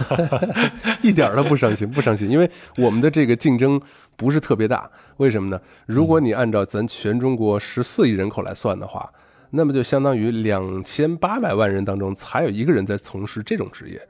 [1.01, 3.81] 一点都不伤心，不伤心，因为我们的这个竞争
[4.17, 4.91] 不是特别大。
[5.19, 5.61] 为什么呢？
[5.87, 9.09] 如果你按照咱全中国十四亿人口来算的话，
[9.55, 14.01] 那么就相当于两千八百万人当中才有一个人在从事这种职业。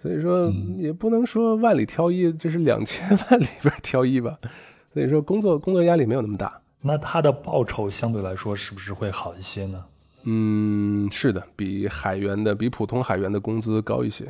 [0.00, 4.38] 所以说，也不能说万里挑一，就是两千万里边挑一吧。
[4.92, 6.60] 所以说，工作工作压力没有那么大。
[6.80, 9.84] 那他的报酬相对来说是不是会好一些呢？
[10.24, 14.24] 嗯，是的，比海员的比普通海员的工资高一些。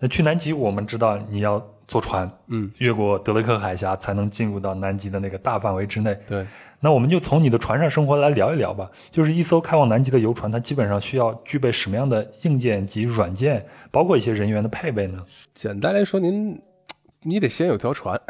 [0.00, 6.18] 那去南极，我们知道你要坐船，嗯，越过德雷克海峡才能进入到南极的那个大范围之内。
[6.28, 6.44] 对，
[6.84, 8.90] 那我们就从你的船上生活来聊一聊吧。
[9.10, 15.24] 就是一艘开往南极的游船，它基本上需要具备什么样的硬件及软件，包括一些人员的配备呢？
[15.54, 16.60] 简单来说，您
[17.22, 18.20] 你得先有条船。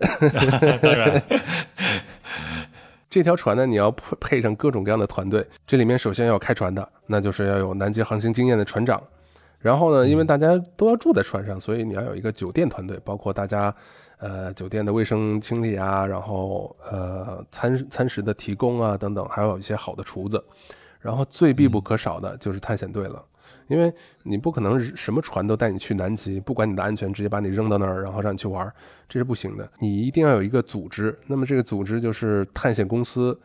[0.80, 1.22] 当然。
[3.10, 5.46] 这条船呢，你要配配上各种各样的团队。
[5.66, 9.02] 这里面首先要开船的，那就是要有南极航行经验的船长。
[9.66, 13.74] 然后呢，因为大家都要住在船上，所以你要有一个酒店团队，包括大家，
[14.18, 20.40] 呃，酒店的卫生清理啊，然后呃，餐餐食的提供啊等等，还有一些好的厨子。
[21.00, 23.20] 然后最必不可少的就是探险队了。
[23.66, 28.72] 因为你不可能什么船都带你去南极，不管你的安全，直接把你扔到那儿，然后让你去玩，
[29.08, 29.68] 这是不行的。
[29.80, 33.36] 你一定要有一个组织，那么这个组织就是探险公司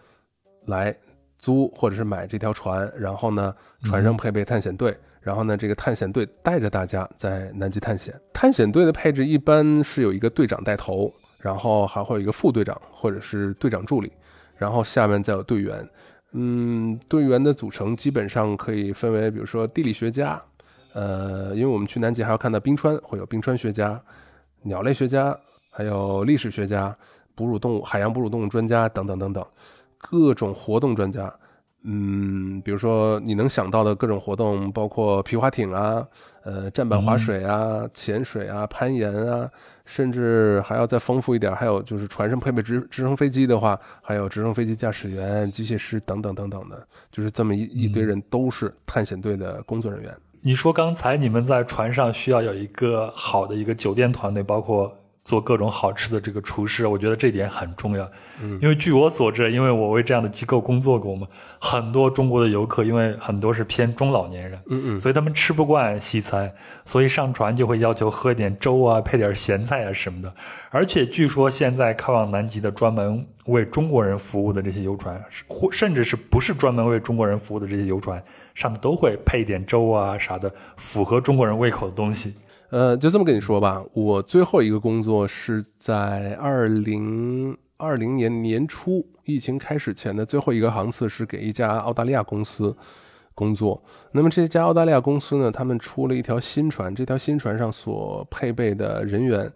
[0.68, 0.96] 来
[1.40, 8.20] 租或者是买这条船，然后呢，船上配备探险队，然后呢，这个探险队带着大家在南极探险。
[8.34, 14.12] 探险队的配置一般是有一个队长带头，然后还会有一个副队长或者是队长助理，
[14.58, 15.88] 然后下面再有队员。
[16.32, 20.42] 嗯，队员的组成基本上可以分为，比如说地理学家，
[20.94, 24.02] 呃，因为我们去南极还要看到冰川，会有冰川学家、
[24.64, 25.38] 鸟类学家，
[25.70, 26.98] 还有历史学家、
[27.36, 29.46] 哺乳动物、海洋哺乳动物专家等等等等，
[30.00, 31.32] 各种活动专家。
[31.84, 36.06] 嗯，比如说你能想到的各种活动，包括皮划艇啊，
[36.44, 39.50] 呃，站板划水啊，潜水啊，攀岩啊，
[39.86, 50.16] 甚至还要再丰富一点，还有就是船上配备直直升飞机的话，还有直升飞机驾驶员、机械师等等等等的，就是这么一一堆人都是探险队的工作人员。
[50.42, 54.96] 你说刚才你们在船上需要有一个好的一个酒店团队，包括。
[55.24, 58.10] 做各种好吃的这个厨师，我觉得这点很重要。
[58.42, 61.28] 嗯，因为据我所知，因为我为这样的机构工作过嘛，
[61.60, 66.52] 很多中国的游客，因为很多是偏中老年人，嗯嗯，所以他们吃不惯西餐，
[66.86, 70.34] 所以上船就会要求喝一点粥啊，配点咸菜啊什么的。
[70.72, 78.22] 而且据说现在开往南极的专门为中国人服务的这些游船，或甚至是不是专门为中国人服务的这些游船，
[78.56, 82.34] 上面都会配一点粥啊啥的，符合中国人胃口的东西。
[82.72, 92.74] 呃，就这么跟你说吧，我最后一个工作是在二零二零年年初疫情开始前的最后一个航次，是给一家澳大利亚公司
[93.36, 93.84] 工作。
[94.14, 99.52] 那么这家澳大利亚公司呢，他们出了一条新船，这条新船上所配备的人员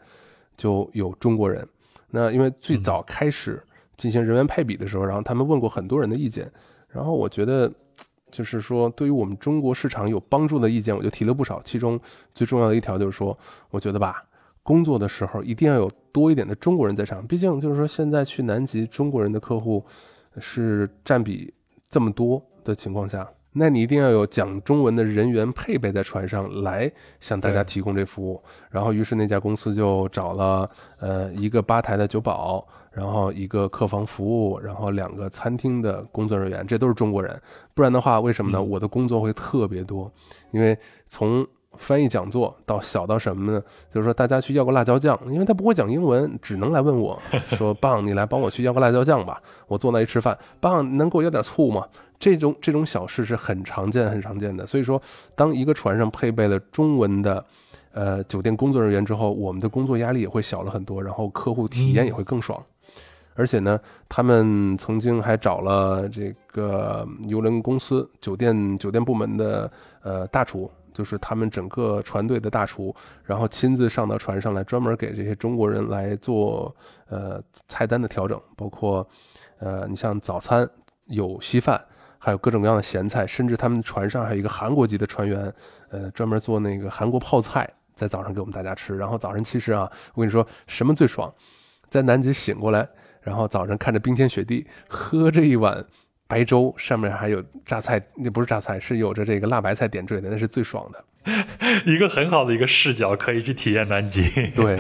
[0.58, 1.66] 就有中国人。
[2.10, 3.64] 那因为最早开始
[3.96, 6.52] 进行人员配比的时候，然后他们问过很多人的意见，
[6.90, 7.72] 然后我觉得。
[8.36, 11.62] 就是说，对于我们中国市场有帮助的意见，我就提了不少。
[11.64, 11.98] 其中
[12.34, 13.38] 最重要的一条就是说，
[13.70, 14.22] 我觉得吧，
[14.62, 17.26] 工作的时候一定要有多一点的中国人在场。
[17.26, 19.86] 毕竟就是说，现在去南极，中国人的客户
[20.40, 21.54] 是占比
[21.90, 23.26] 这么多的情况下，
[23.58, 28.42] 那你一定要有讲中文的人员配备在船上来向大家提供这服务。
[28.70, 32.68] 然后，于是那家公司就找了呃一个吧台的酒保。
[32.92, 37.38] 然后一个客房服务，然后两个餐厅的工作人员，这都是中国人。
[37.74, 38.64] 不然的话，为什么呢？
[38.64, 40.10] 我的工作会特别多，
[40.52, 40.78] 因为
[41.10, 41.46] 从
[41.78, 43.62] 翻译讲座到小到什么呢？
[43.92, 51.86] 就是说大家去要个辣椒酱，因为他不会讲英文，只能来问我 说：“棒，你来帮我去要个辣椒酱吧。”我坐那一吃饭，棒，能给我要点醋吗？
[52.20, 54.66] 这种这种小事是很常见、很常见的。
[54.66, 55.02] 所以说，
[55.36, 57.46] 当一个船上配备了中文的
[57.92, 62.64] 呃酒店工作人员之后，我们的工作压力也会小了很多，然后客户体验也会更爽。
[63.38, 69.70] 而且呢，他们曾经还找了这个邮轮公司酒店酒店部门的
[70.04, 72.96] 呃大厨，就是他们整个船队的大厨，
[73.26, 76.74] 然后亲自上到船上来，专门给这些中国人来做
[77.10, 79.06] 呃菜单的调整，包括
[79.60, 80.66] 呃你像早餐
[81.08, 81.84] 有稀饭，
[82.26, 85.54] 还有各种各样的咸菜，甚至他们船上还有一个韩国籍的船员，
[85.92, 88.98] 呃专门做那个韩国泡菜，在早上给我们大家吃。
[88.98, 91.32] 然后早晨其实啊，我跟你说什么最爽，
[91.88, 92.90] 在南极醒过来。
[93.22, 95.86] 然后早上看着冰天雪地，喝着一碗
[96.26, 101.06] 白粥，上面还有榨菜，那不是榨菜，是有着这个辣白菜点缀的，那是最爽的。
[101.86, 104.24] 一个很好的一个视角，可以去体验南极。
[104.56, 104.80] 对，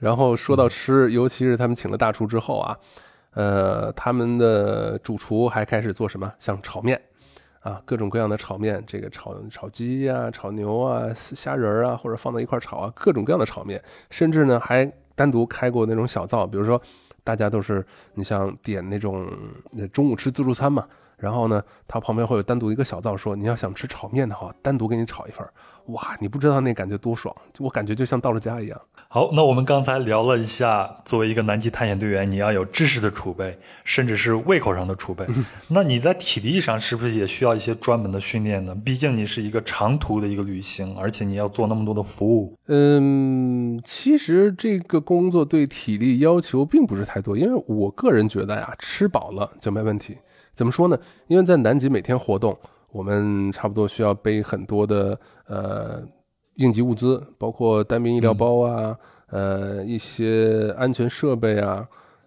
[0.00, 2.76] 然后说到吃，尤其是他们请了大厨之后啊，
[3.34, 6.32] 呃，他们的主厨还开始做什么？
[6.38, 7.00] 像炒面
[7.60, 16.80] 啊，各种各样的炒面，这个炒炒鸡呀、炒牛啊、虾仁啊，或者放在一块炒啊，各种各样的炒面，甚至呢还单独开过那种小灶，比如说
[17.22, 19.28] 大家都是你像点那种
[19.92, 20.86] 中午吃自助餐嘛。
[21.16, 25.46] 然后呢，他旁边会有单独一个小灶，说你要想吃炒面的话，单独给你炒一份
[25.86, 28.80] 哇，你不知道那感觉多爽，我感觉就像到了家一样。
[29.08, 35.24] 好，那我们刚才聊了一下，作为一个南极探险队员，你要有知识的储备，甚至是胃口上的储备。
[35.68, 38.74] 那你在体力上是不是也需要一些专门的训练呢？
[38.74, 42.56] 毕竟你是一个长途的一个旅行，而且你要做那么多的服务。
[42.66, 50.16] 嗯，其实这个工作对体力要求并不是太多，因为我个人觉得呀，吃饱了就没问题。
[50.56, 50.98] 怎么说呢？
[51.28, 52.56] 因为在南极每天活动，
[52.94, 55.18] 我们差不多需要背很多的
[55.48, 56.00] 呃
[56.54, 61.84] 应急物资，包括单兵医疗包啊，呃一些安全设备啊，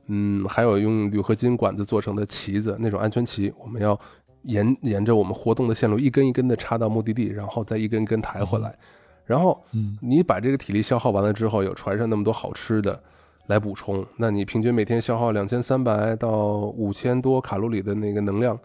[0.08, 3.98] 嗯，还有用铝合金管子做成的旗子，那种安全旗，我们要
[4.44, 8.78] 沿沿着我们活动的线路一根一根的插到目的地，然后再一根根抬回来。
[9.26, 9.64] 然后，
[10.02, 13.02] 你把这个体力消耗完了之后，有船上那么多好吃的。
[13.48, 18.60] 来补充，那你平均每天消耗两千三百到五千多卡路里的那个能量，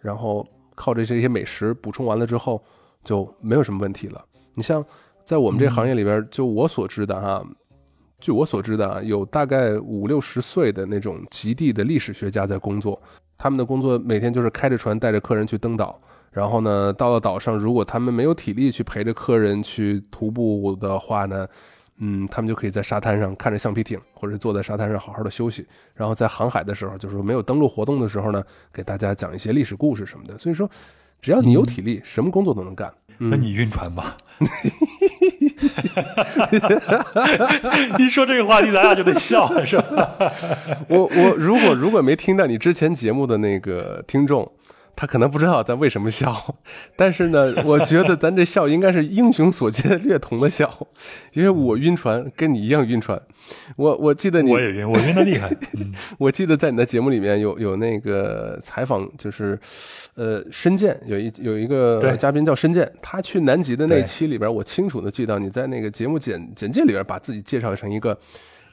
[0.00, 0.44] 然后
[0.74, 2.62] 靠着这些美食补充完了之后，
[3.02, 4.24] 就没有什么问题了。
[4.54, 4.84] 你像
[5.24, 7.44] 在我们这行业里边，就我所知的哈，
[8.20, 13.00] 据我所知的啊，有大概五六十岁的那种极地的历史学家在工作，
[13.36, 16.00] 他们的工作每天就是开着船带着客人去登岛，
[16.30, 21.46] 然后呢，到了岛上，如果他们没有体力去陪着客人去徒步的话呢？
[21.98, 25.64] 嗯，他们就可以在沙滩上看着橡皮艇，或者坐在沙滩上好好的休息。
[25.94, 28.42] 然后在航海的时候，就是没有登陆活动的时候呢，
[28.72, 30.36] 给大家讲一些历史故事什么的。
[30.36, 30.68] 所以说，
[31.20, 32.92] 只要你有体力，什么工作都能干。
[33.18, 34.16] 那你晕船吧？
[37.98, 40.16] 一说这个话题，咱俩就得笑，是吧？
[40.88, 44.50] 我我如果如果没听到你之前节目的那个听众。
[44.96, 46.54] 他可能不知道咱为什么笑，
[46.96, 50.86] 但是呢，我觉得咱这笑应该是英雄所见略同的笑，
[51.32, 53.20] 因为我晕船，跟你一样晕船。
[53.76, 55.50] 我我记得你我也晕，我晕的厉害。
[56.18, 59.58] 我记得在你的节目里面有有那个采访，就是
[60.14, 68.18] 呃申健有一有一个嘉宾叫申健，他去南极的那期里边，我清楚的记到你在那个节目简简介里边把自己介绍成一个。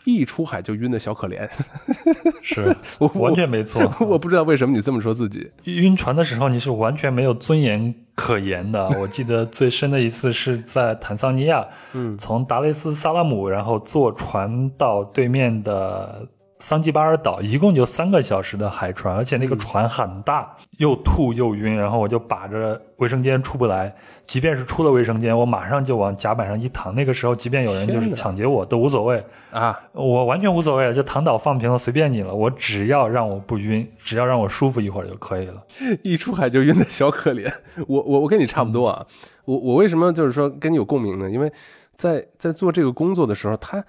[0.04, 1.48] 一出海就晕的小可怜，
[2.42, 2.76] 是
[3.16, 3.82] 完全没错。
[4.00, 5.52] 我不知道为什么你这么说自己。
[5.66, 8.88] 晕船的时候你是完全没有尊严可言的。
[9.00, 16.28] 我记得最深的一次是在坦桑尼亚，嗯，从达雷斯萨拉姆，然后坐船到对面的。
[16.62, 23.94] 桑吉巴尔岛一共就三个小时的海船，而且那个船很大，又吐又晕，然后我就把着卫生间出不来。
[24.28, 26.94] 即便是出了卫生间，我马上就往甲板上一躺。
[26.94, 32.34] 那个时候，即便有人就是抢劫我都无所谓啊，我完全无所谓，就躺倒放平了，随便你了。
[32.34, 35.64] 我只要让我不晕，只要让我舒服一会儿就可以了。
[36.04, 37.52] 一出海就晕的小可怜，
[37.88, 39.04] 我我我跟你差不多啊。
[39.46, 41.28] 我我为什么就是说跟你有共鸣呢？
[41.28, 41.52] 因为
[41.96, 43.84] 在在做这个工作的时候，他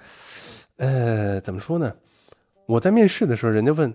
[0.78, 1.92] 呃怎么说呢？
[2.72, 3.92] 我在面试的时候，人家问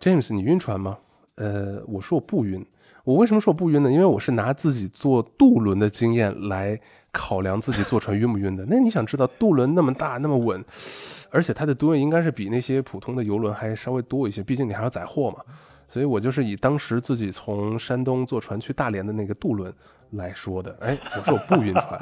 [0.00, 0.98] James 你晕船吗？
[1.36, 2.64] 呃，我说我不晕。
[3.04, 3.92] 我为什么说我不晕呢？
[3.92, 6.80] 因为我是拿自己坐渡轮的经验来
[7.12, 8.66] 考量自己坐船晕不晕的。
[8.68, 10.64] 那你想知道渡轮那么大那么稳，
[11.30, 15.38] 而且它的吨位应该是比那些普通的游轮还稍微多一些，毕竟你还要载货嘛。
[15.88, 19.72] 所以我就是以当时自己从山东坐船去大连的那个渡轮
[20.10, 20.76] 来说的。
[20.80, 22.00] 哎，我说我不晕船。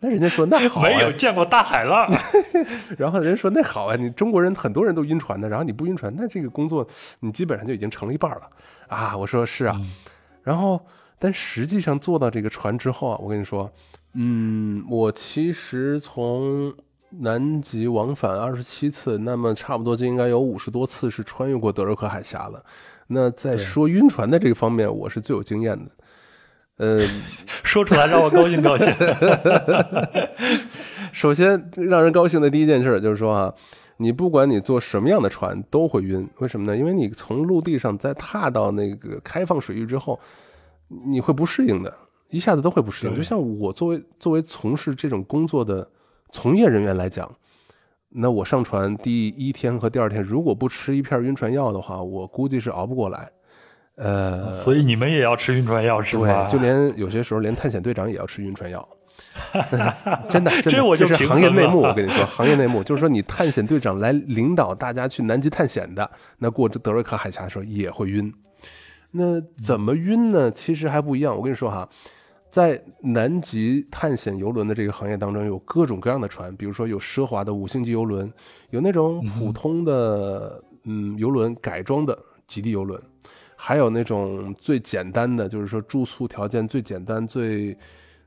[0.00, 2.06] 那人家说那好，没有见过大海浪。
[2.98, 6.86] 然后人家说那好啊，你中国人很多人都晕船的，然后你不晕船，那这个工作
[7.20, 8.42] 你基本上就已经成了一半了
[8.88, 9.16] 啊！
[9.16, 9.80] 我说是啊，
[10.42, 10.78] 然后
[11.18, 13.72] 但实际上坐到这个船之后啊，我跟你说，
[14.12, 16.74] 嗯，我其实从
[17.20, 22.62] 南极往返二十七次，那么差不多就应该有五十多次是穿越过德瑞克海峡了。
[23.06, 25.90] 那在说晕船的这个方面，我是最有经验的。
[26.78, 27.00] 呃，
[27.46, 28.92] 说出来让我高兴高兴。
[31.12, 33.54] 首先让人高兴的第一件事就是说啊，
[33.96, 36.76] 你不管你坐什么样的船都会晕，为什么呢？
[36.76, 40.20] 因为你从陆地上再踏到那个开放水域之后，
[41.06, 41.94] 你会不适应的，
[42.28, 43.16] 一下子都会不适应。
[43.16, 45.88] 就像我作为作为从事这种工作的
[46.30, 47.34] 从业人员来讲，
[48.10, 53.30] 那我上船第一天和第二天，如果不吃一片晕船药的话，我估计是熬不过来。
[53.96, 56.46] 呃，所以你们也要吃晕船药是吧？
[56.48, 58.86] 对，就连有些时候连探险队长也要吃晕船药，
[60.28, 61.80] 真的，这我就是行业内幕。
[61.80, 68.32] 我跟你说，行业内幕就是说，你探险队长来领导大家去南极探险的，那过这德瑞克海峡的时候也会晕。
[69.12, 70.50] 那怎么晕呢？
[70.50, 71.34] 其实还不一样。
[71.34, 71.88] 我跟你说哈，
[72.50, 78.30] 在南极探险游轮的这个行业当中，有各种各样的船，比如说有奢华的五星级游轮，
[78.68, 83.00] 有那种普通的嗯游轮改装的极地游轮，
[83.56, 87.76] 还有那种最简单的，就是说住宿条件最简单、最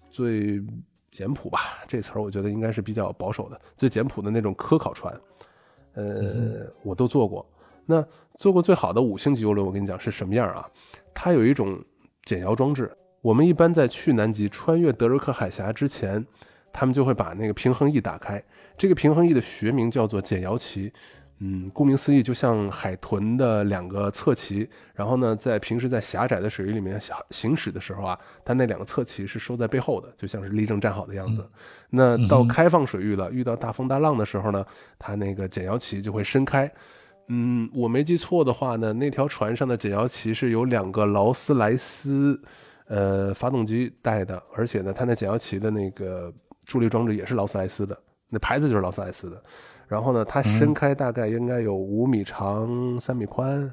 [0.09, 0.61] 最
[1.11, 5.13] 简朴吧，这词儿我觉得应该是比较保守的，最简朴的那种科考船，
[5.93, 7.47] 呃，我都坐过。
[7.85, 8.05] 那
[8.35, 10.69] 做过最好的五星级游轮，我跟你讲是什么样啊？
[11.13, 11.79] 它有一种
[12.23, 12.91] 减摇装置。
[13.21, 16.25] 我们一般在去南极穿越德瑞克海峡之前，
[16.71, 18.41] 他们就会把那个平衡翼打开。
[18.77, 20.93] 这个平衡翼的学名叫做减摇旗。
[21.39, 24.69] 嗯，顾名思义，就像海豚的两个侧鳍。
[24.93, 31.47] 然后呢，在平时在狭窄的水域里面行行驶的时候啊，它那两个侧鳍是收在背后的，就像是立正站好的样子。
[31.89, 34.65] 那到开放水域了，遇到大风大浪的时候呢，
[34.97, 36.71] 它那个减摇旗就会伸开。
[37.27, 42.41] 嗯，我没记错的话呢，那条船上的减摇旗是有两个劳斯莱斯。
[42.91, 46.33] 呃，发动机带的，而且呢，它那减摇旗的那个
[46.65, 47.95] 助力装置也是劳斯莱斯的，
[48.29, 49.43] 那牌子就是劳斯莱斯的。
[49.89, 53.69] 然后呢，它伸开大概应该有五米长、三米宽。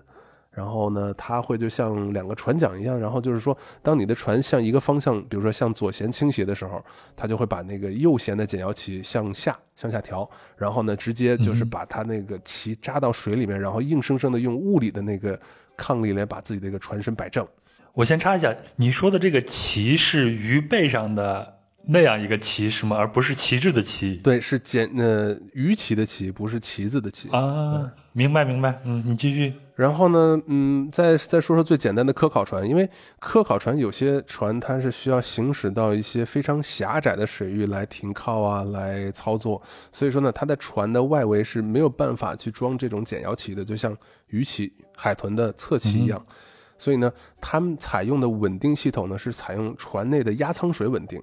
[0.50, 2.98] 然后呢，它会就像两个船桨一样。
[2.98, 6.82] 然后就是说，当你的船向一个方向，比如说向左舷倾斜的时候，
[7.14, 10.26] 它就会把那个右舷的减摇旗向下向下调。
[10.56, 15.38] 然后呢，直接就是把它那个旗扎到水里面，然后硬生生的用物理的那个
[15.76, 17.46] 抗力来把自己的一个船身摆正。
[17.92, 21.55] 我先插一下，你说的这个旗是鱼背上的
[21.88, 22.96] 那样一个旗是吗？
[22.96, 24.16] 而不是旗帜的旗？
[24.16, 27.92] 对，是简呃鱼旗的旗，不是旗子的旗啊。
[28.12, 29.54] 明白明白，嗯，你继续。
[29.74, 32.88] 然后呢，嗯，再再说说最简单的科考船，因为
[33.20, 39.62] 科考船有些船它是需要行驶到一些非常狭窄的水域来停靠啊，来操作，
[39.92, 43.96] 所以说呢，它的船的外围是没有办法去装这种减摇旗的，就像
[44.28, 46.24] 鱼旗、海豚的侧鳍一样。
[46.78, 51.22] 所以呢，他们采用的稳定系统呢是采用船内的压舱水稳定。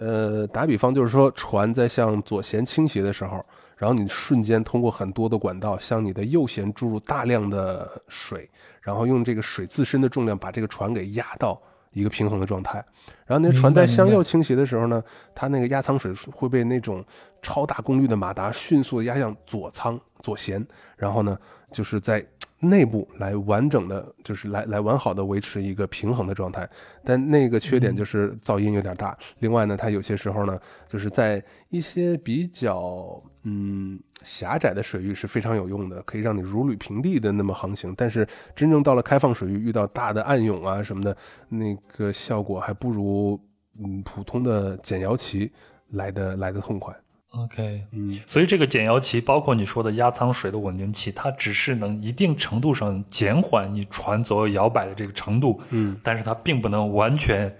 [0.00, 3.44] 呃，打比方就是说，船在向左舷倾斜的时候，
[3.76, 8.48] 然后你瞬间通过很多的管道向你的右舷注入大量的水，
[8.80, 11.60] 然后用这个水自身的重量把这个船给压到
[11.92, 12.82] 一个平衡的状态。
[13.26, 17.04] 然后那船在向右倾斜的时候呢，它那个压舱水会被那种
[17.42, 21.38] 超大功率的马达迅速压向左舱左舷，然后呢，
[21.70, 22.26] 就是在。
[22.60, 26.68] 内部来完整的，就是来来完好的维持一个平衡的状态，
[27.02, 29.16] 但那个缺点就是噪音有点大。
[29.38, 37.94] 另外呢，它有些时候呢，就是在一些比较嗯狭窄的水域是非常有用的，可以让你如履平地的那么航行。
[37.96, 41.16] 但是真正到了开放水域，遇到大的暗涌啊什么的，
[41.48, 43.40] 那个效果还不如
[43.82, 45.50] 嗯普通的减摇旗
[45.92, 46.94] 来的来的痛快。
[47.30, 57.56] OK，嗯，所以这个减摇旗，包括你说的压舱水的稳定器，它只是能一定程度上减缓你船左右摇摆的这个程度，嗯，但是它并不能完全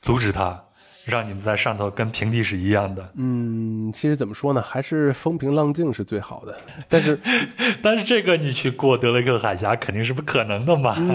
[0.00, 0.62] 阻止它。
[1.04, 3.12] 让你们在上头跟平地是一样的。
[3.14, 6.58] 嗯，其实怎么说呢，还是风平浪静是最好的。
[6.88, 7.20] 但是，
[7.80, 10.96] 但是这个你去过德雷克海峡肯定是不可能的嘛。
[10.98, 11.14] 嗯，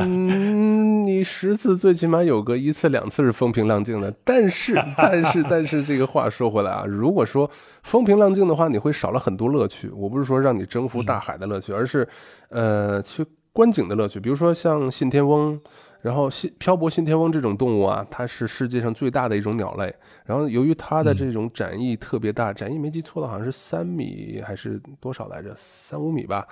[1.06, 4.14] 你十次最起码有个一次两次是风平浪静的。
[4.24, 7.50] 但是， 但是，但是这个话说回来啊，如果说
[7.84, 9.90] 风平浪静的话，你会少了很多乐趣。
[9.90, 12.08] 我不是说让你征服大海的乐趣，而是
[12.50, 14.20] 呃去观景的乐趣。
[14.20, 15.60] 比如说像信天翁。
[16.04, 19.94] 然后信漂泊信天翁这种动物啊，它是世界上最大的一种鸟类。
[20.26, 25.54] 然后由于它的这种展翼特别大，展翼没记错的好像是三米还是多少来着？
[25.56, 26.48] 三五米吧。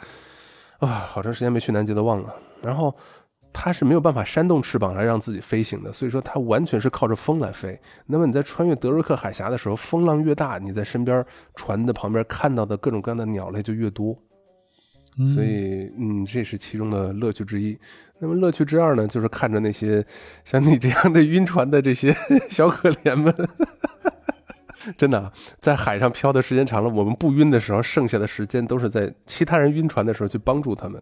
[0.78, 2.32] 啊，好长时间没去南极都忘了。
[2.62, 2.96] 然后
[3.52, 7.80] 它是没有办法扇动翅膀来让自己飞行的，所以说它完全是靠着风来飞。
[8.06, 11.26] 那么你在穿越德瑞克海峡的时候，风浪越大，你在身边
[11.56, 14.18] 船的旁边看到的各种各样的鸟类就越多。
[15.36, 17.78] 所以，嗯，这是其中的乐趣之一。
[18.20, 20.06] 那么乐趣之二呢，就是看着那些
[20.46, 22.16] 像你这样的晕船的这些
[22.50, 23.34] 小可怜们，
[24.98, 25.30] 真的
[25.60, 31.02] 在海上漂的时间长了，我们不晕的时候，剩下的时间都是在其他人晕船的时候去帮助他们。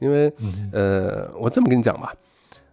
[0.00, 0.32] 因为，
[0.72, 2.12] 呃，我这么跟你讲吧，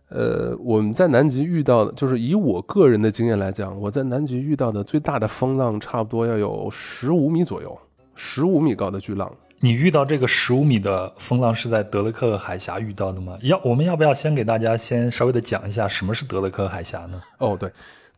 [0.09, 7.78] 呃，我们在南极遇到的，就是以我个人的经验来讲，我在南极遇到的最大的风浪，差不多要有十五米左右，
[8.15, 9.32] 十五米高的巨浪。
[9.59, 13.36] 你遇到这个十五米的风浪是在德雷克海峡遇到的吗？
[13.41, 17.19] 要我们要不要先给大家先稍微的讲一下什么是德雷克海峡呢？
[17.39, 17.71] 哦，对，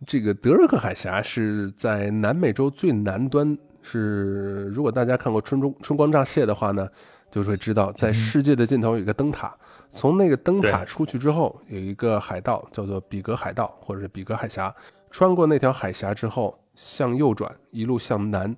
[0.05, 6.85] 这个德雷克海峡是在南美洲最南端，是如果大家看过春中春光乍泄的话呢，
[7.31, 9.55] 就会知道在世界的尽头有一个灯塔，
[9.91, 14.73] 从那个灯塔出去之后有一个海盗叫做比格海盗或者是比格海峡，
[15.11, 18.55] 穿过那条海峡之后向右转，一路向南。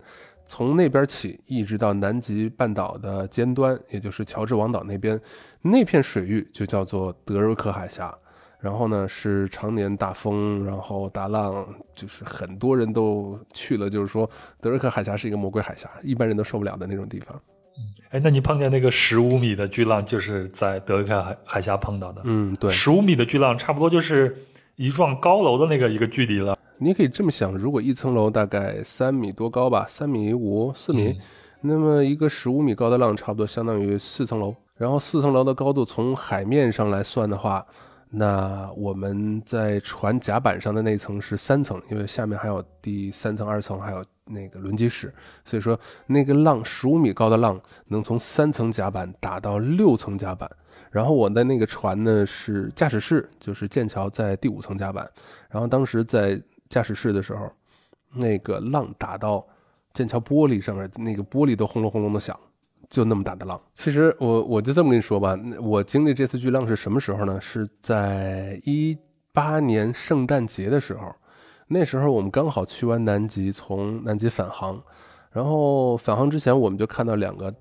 [0.48, 5.18] 从那边起一直到南极半岛的尖端，也就是乔治王岛那边，
[5.62, 8.14] 那片水域就叫做德瑞克海峡。
[8.60, 11.64] 然后呢，是常年大风，然后大浪，
[11.96, 17.42] 就是很多人都去了，就是说德瑞克海峡是一个魔鬼海峡，一般人都受不了的那种地方。
[18.10, 22.22] 哎，那你碰见那个十五米的巨浪，就是在德瑞克海海峡碰到的？
[22.26, 24.46] 嗯，对，十五米的巨浪差不多就是
[24.76, 26.58] 一幢高楼的那个一个距离了。
[26.78, 31.20] 你可以这么想，如果一层楼大概三米多高吧，三米五、四米，
[31.62, 34.56] 那么一个十五米高的浪，差不多相当于四层楼。
[34.78, 37.64] 然后四层楼的高度从海面上来算的话，
[38.12, 44.06] 那我们在船甲板上的那层是三层，因为下面还有第三层、二层，还有。
[44.26, 50.50] 那个轮机室，所以说那个浪十五米高的浪能从三层甲板打到六层甲板，
[50.90, 55.10] 然后我的那个船呢是驾驶室，就是剑桥在第五层甲板，
[55.50, 57.52] 然后当时在驾驶室的时候，
[58.14, 59.46] 那个浪打到
[59.92, 62.40] 剑桥玻璃上面，那个玻璃都轰隆轰隆的响，
[62.92, 63.60] 就那么大的浪。
[63.74, 67.42] 其实我我就这么跟你说吧，我经历这次巨浪是什么时候呢？
[67.42, 68.96] 是在一
[69.34, 71.12] 八年圣诞节的时候。
[71.74, 74.78] 那时候我们刚好去完南极，从南极返航，
[75.32, 77.54] 然后返航之前我们就看到两个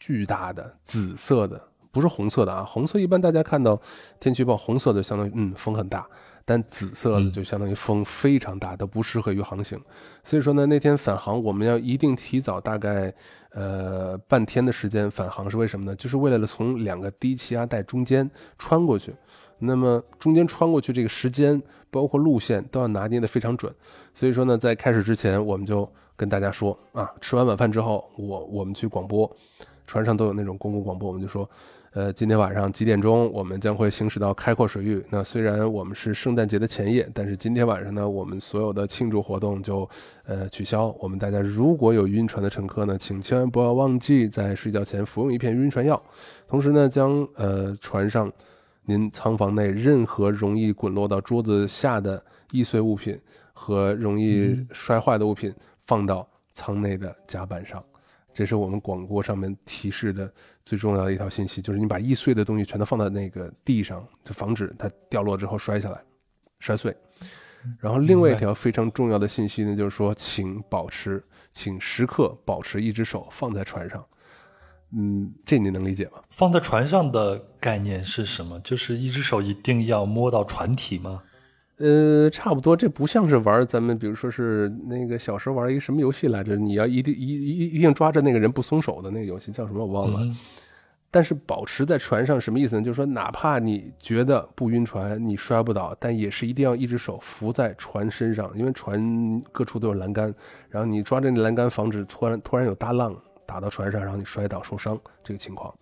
[0.00, 1.62] 巨大的紫色的，
[1.92, 2.64] 不是红色的啊。
[2.64, 3.80] 红色一般大家看到
[4.18, 6.04] 天气预报，红色的相当于嗯风很大，
[6.44, 9.80] 但紫色的就相当于风非常大，都不适合于航行。
[10.24, 13.12] 所以说呢，那天返航我们要一定提早大概
[13.50, 15.94] 呃半天的时间返航，是为什么呢？
[15.96, 19.14] 就是为了从两个低气压带中间穿过去。
[19.64, 23.72] 那么中间穿过去这个时间，包括路线都要拿捏的非常准，
[24.12, 29.30] 所以说呢，在开始之前，我们就跟大家说啊，吃完晚饭之后，我我们去广播，
[29.86, 31.48] 船上都有那种公共广播，我们就说，
[31.94, 35.04] 呃，今天晚上几点钟我们将会行驶到开阔水域。
[35.10, 39.86] 那虽然我们是圣诞节的前夜，但是今天晚上呢，我们所有的庆祝活动就
[40.24, 40.86] 呃取消。
[41.00, 46.02] 我们大家如果有晕船的乘客呢，请千万不要忘记在睡觉前服用一片晕船药，
[46.48, 48.32] 同时呢，将呃船上。
[48.84, 52.20] 您舱房内任何容易滚落到桌子下的
[52.50, 53.16] 易碎物品
[53.52, 55.54] 和容易摔坏的物品
[55.86, 57.80] 放到舱内的甲板上，
[58.34, 60.28] 这是我们广播上面提示的
[60.64, 66.00] 最重要的一条信息，就是你把易碎的东西全都放在那个地上，就防止它掉落之后摔下来、
[66.60, 66.96] 摔碎。
[67.78, 74.04] 然后另外一条非常重要的信息呢，就是说，请保持，请时刻保持一只手放在船上。
[74.94, 76.22] 嗯，这你能理解吗？
[76.28, 78.60] 放在船上的概念是什么？
[78.60, 81.22] 就是一只手一定要摸到船体吗？
[81.82, 82.76] 呃，差不多。
[82.76, 86.54] 这不像是玩咱们，比如说是那个小时候玩一个什么游戏来着？
[86.56, 89.84] 你要一定一一一定抓着那个人不松手的那个游戏叫什么？
[89.84, 90.20] 我忘了。
[91.10, 92.82] 但是保持在船上什么意思呢？
[92.82, 100.34] 就是说，哪怕你觉得不晕船，你摔不倒，但也是一定要一只手扶在船身上，因为船各处都有栏杆，
[100.70, 103.14] 然后你抓着那栏杆，防止突然突然有大浪。
[103.44, 105.74] 打到船上，然后你摔倒受伤这个情况。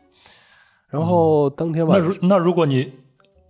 [0.89, 2.91] 然后当天晚上，那如那如果你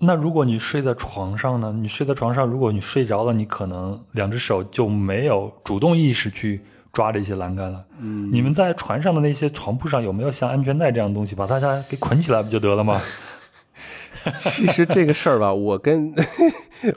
[0.02, 1.72] 那如果你睡在床上呢？
[1.72, 7.84] 你睡在床上，如果你睡着了，你可能两只手就没有主动意识去抓这些栏杆了。
[7.98, 13.00] 嗯，你们在船上的那些床铺上有没有像安全带这样的东西，把大家给捆起来不就得了吗？
[14.38, 16.14] 其实这个事儿吧，我跟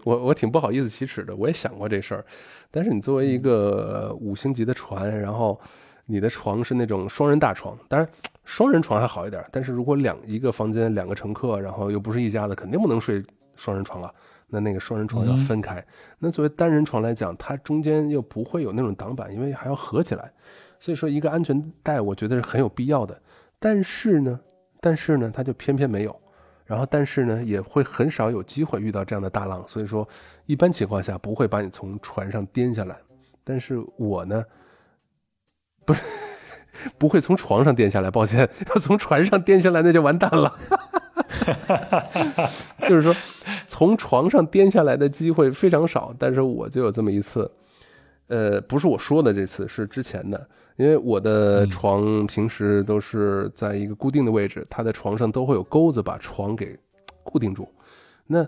[0.06, 2.26] 我我挺不好意思启齿的，我也想过这事儿。
[2.72, 5.60] 但是你作为一个五星级的船，然后。
[6.06, 8.08] 你的床是那种双人大床，当然
[8.44, 9.44] 双人床还好一点。
[9.52, 13.24] 但是如果两一个房间两个乘客，然后又不是一家子，肯定不能睡
[13.56, 14.14] 双人床了。
[14.48, 15.84] 那那个双人床要分开。
[16.20, 20.32] 那作为单人床来讲，它中间又不会有那种挡板，因为还要合起来。
[20.80, 23.20] 所以说一个安全带，我觉得是很有必要的。
[23.58, 24.40] 但是呢，
[24.82, 26.16] 但是呢，它就偏偏没有。
[26.66, 29.64] 然后但是呢，也会很少有机会遇到这样的大浪。
[29.68, 30.08] 所以说，
[30.46, 32.98] 一般情况下不会把你从船上颠下来。
[33.44, 34.44] 但是我呢？
[35.86, 36.02] 不是，
[36.98, 38.10] 不会从床上颠下来。
[38.12, 40.58] 抱歉， 要从船上颠下来，那就完蛋了。
[42.88, 43.14] 就是说，
[43.68, 47.50] 从床上颠下来的机会非常少，但是我就有这么一次。
[48.28, 50.48] 呃，不是我说的这次，是之前的。
[50.76, 56.76] 因为我的床平时都是在一个固定的位置，它的床上都会有钩子把床给
[57.24, 57.72] 固定住。
[58.26, 58.44] 那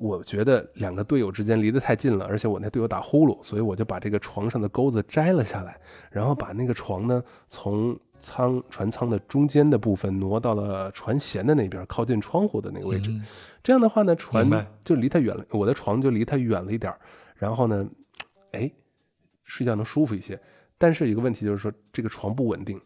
[0.00, 5.78] 我觉得两个队友之间离得太近了，而且我那队友打呼噜，所以我就把这个床上的钩子摘了下来，
[6.10, 13.14] 然后把那个床呢从舱船舱的中间的部分挪到了船舷的那边，靠近窗户的那个位置。
[13.62, 16.90] 这样的话呢，船就离它远了，我的床就离它远了一点。
[17.36, 17.86] 然后呢，
[18.52, 18.70] 哎，
[19.44, 20.40] 睡觉能舒服一些。
[20.78, 22.80] 但是有一个问题就是说，这个床不稳定。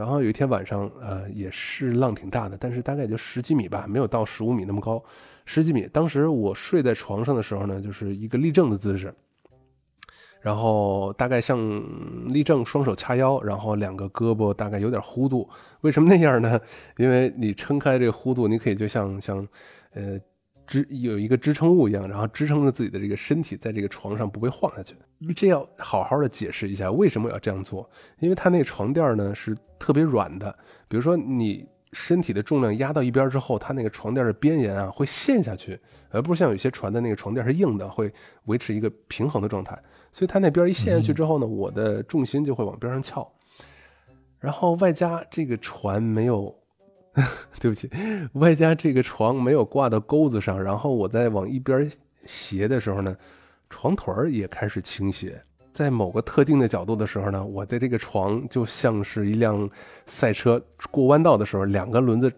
[0.00, 5.04] 然后有一天晚上，呃，也是浪挺大的，但是大概也就十几米吧，没有到十五米那么高。
[5.44, 9.12] 十几米，当时我睡在床上的时候呢，就是一个立正的姿势。
[10.40, 11.58] 然后大概像
[12.32, 15.46] 立正，双手掐腰，然后两个胳膊大概有点弧度。
[15.82, 16.58] 为什么那样呢？
[16.96, 19.46] 因为你撑开这个弧度，你可以就像像，
[19.92, 20.18] 呃，
[20.70, 24.94] 支有一个支撑物一样，然后支撑着自己的这个身体在这个床上不会晃下去。
[25.34, 27.90] 这要好好的解释一下为什么要这样做，
[28.20, 30.56] 因为它那床垫呢是特别软的，
[30.88, 31.66] 比如说你。
[31.92, 35.76] 身体的重量压到一边之后，它那个床垫的边沿啊会陷下去，
[36.10, 38.14] 而不是像有些船的那个床垫是硬的，会
[38.44, 39.76] 维持一个平衡的状态。
[40.12, 43.28] 所以它那边一陷下去之后呢，我的重心就会往边上翘。
[44.38, 46.56] 然后外加这个船没有，
[47.60, 47.90] 对不起，
[48.34, 51.90] 外加这个床没有挂到钩子上，然后我在往一边
[52.24, 53.16] 斜的时候呢，
[53.68, 55.42] 床腿儿也开始倾斜。
[55.72, 59.68] 在某个特定的角度的时候呢，我的这个床就像是一辆
[60.06, 62.32] 赛车过弯道的时候，两个轮子，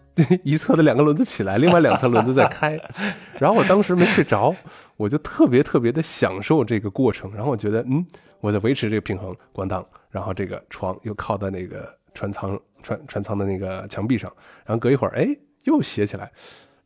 [0.42, 2.78] 一侧的两个轮子起来，另外两侧轮子在开。
[3.38, 4.54] 然后我当时没睡着，
[4.96, 7.32] 我就特别特别的享受这个过程。
[7.34, 8.04] 然后我觉得，嗯，
[8.40, 14.32] 我在维持这个平衡，咣当，然后这个床又靠在那个船舱船船舱的那个墙壁上，
[14.64, 15.28] 然后隔一会儿，哎，
[15.64, 16.30] 又斜起来。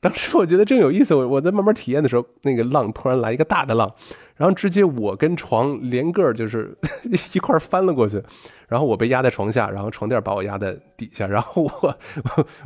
[0.00, 3.88] 当时我觉得正有意思，我我在慢慢体验的时候，那个浪突然来一个大的浪，
[4.34, 6.76] 然后直接我跟床连个儿就是
[7.32, 8.20] 一块翻了过去，
[8.66, 11.96] 然后我被压在床下，然后床垫把我压在底下，然后我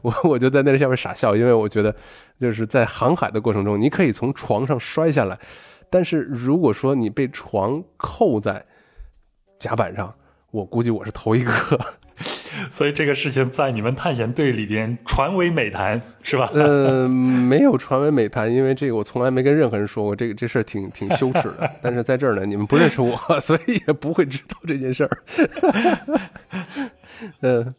[0.01, 1.95] 我我就在那下面傻笑，因为我觉得
[2.41, 5.39] 就是在航海的过程中，你可以从床上摔下来，
[5.91, 8.65] 但是如果说你被床扣在
[9.59, 10.15] 甲板上，
[10.53, 11.53] 我估计我是头一个。
[12.71, 16.49] 所以这个事情在你们探险队里边传为美谈，是吧？
[16.55, 21.71] 呃，没有传为美谈，因为这个我从来没跟任何人说过，这个这事儿挺挺羞耻的。
[21.83, 25.19] 但是在这儿呢，你们不认识我，所以也不会知道这件事儿。
[27.43, 27.75] 嗯，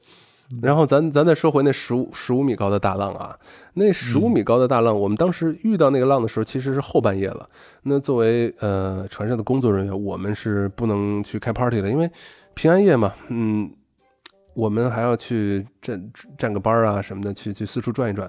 [0.61, 3.35] 然后咱咱再说回那十五十五米高的大浪啊，
[3.73, 7.49] 那十五米高的大浪，我们当时遇到那个浪的时候，其实是后半夜了。
[7.81, 12.07] 那作为呃船上的工作人员，我们是不能去开 party 的，因为
[12.53, 13.71] 平安夜嘛，嗯。
[14.57, 18.27] 我们还要去站站个班啊什么的，去去四处转一转，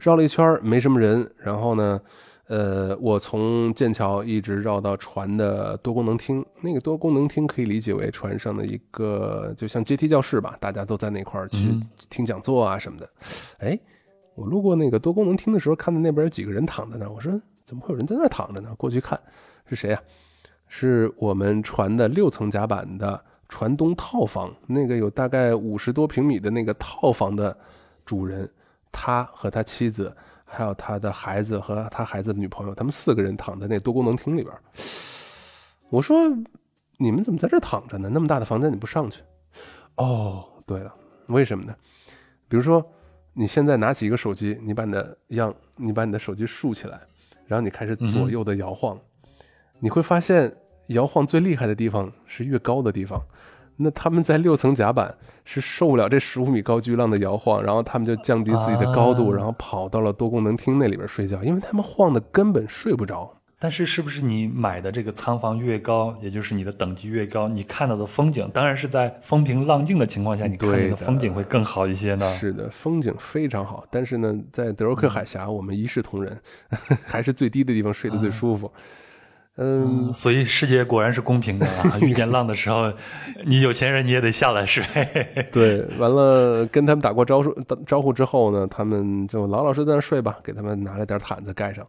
[0.00, 1.24] 绕了一圈没什么人。
[1.36, 2.00] 然后呢，
[2.48, 6.44] 呃，我从剑桥一直绕到船的多功能厅。
[6.60, 11.58] 那个多功能厅可以理解为船上的一个，就像阶梯教室吧，大家都在那块儿去
[12.10, 13.08] 听讲座啊什么的。
[13.58, 13.78] 哎，
[14.34, 18.74] 我路过那个多功能厅的时候，看到那边有几个人躺在那儿，我说怎么会有人在那儿躺着呢？
[18.76, 19.16] 过去看
[19.66, 20.00] 是谁呀？
[20.66, 23.22] 是我们船的六层甲板的。
[23.48, 27.56] 船东套房那个有大概五十多平米的那个套房的
[28.04, 28.48] 主人，
[28.92, 34.54] 他和他妻子，还有他的孩子和他孩子的女朋友，他们四个人躺在那多功能厅里边。
[35.88, 36.28] 我说
[36.98, 38.10] ：“你们怎么在这躺着呢？
[38.12, 39.22] 那么大的房间你不上去？”
[39.96, 40.94] 哦，对了，
[41.28, 41.74] 为什么呢？
[42.48, 42.84] 比如说，
[43.32, 47.00] 你现在拿起一个手机，你把你的样，你把你的手机竖起来，
[47.46, 49.00] 然后你开始左右的摇晃，
[49.80, 50.54] 你会发现。
[50.88, 53.20] 摇晃最厉害的地方是越高的地方，
[53.78, 55.14] 那他们在六层甲板
[55.44, 63.34] 是受不了这十五米高巨浪的摇晃，然后他们就降低自己的高度，然后跑到了多功能厅那里边睡觉，因为他们晃的根本睡不着。
[63.60, 72.32] 但是，是不是你买的这个舱房越高，也就是你的等级越高，你看到的风景当然是在风平浪静的情况下，你看到的风景会更好一些呢？
[72.34, 73.84] 是的，风景非常好。
[73.90, 76.40] 但是呢，在德洛克海峡，我们一视同仁，
[77.04, 78.70] 还是最低的地方睡得最舒服。
[78.76, 78.80] 嗯，
[80.14, 81.98] 所以世界果然是公平的啊！
[82.00, 82.92] 遇见浪的时候，
[83.44, 84.84] 你有钱人你也得下来睡。
[85.50, 87.52] 对，完了跟他们打过招呼
[87.84, 91.84] 招呼之后呢，他们就老老实实在那睡吧，给他们拿了点毯子盖上，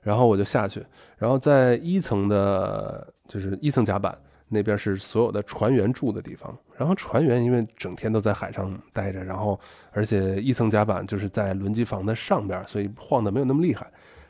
[0.00, 0.82] 然后我就下去，
[1.18, 4.16] 然后在一层的，就是一层甲板
[4.48, 9.60] 那边是所有的船员住的地方，然后船员因为整天都在海上待着，然后
[9.90, 13.86] 而且一层甲板就是在轮机房的上边，所以晃的没有那么厉害，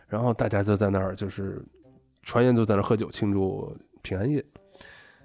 [0.08, 1.64] 然后大家就在那儿就是。
[2.22, 4.44] 船员就在那喝酒庆祝平安夜，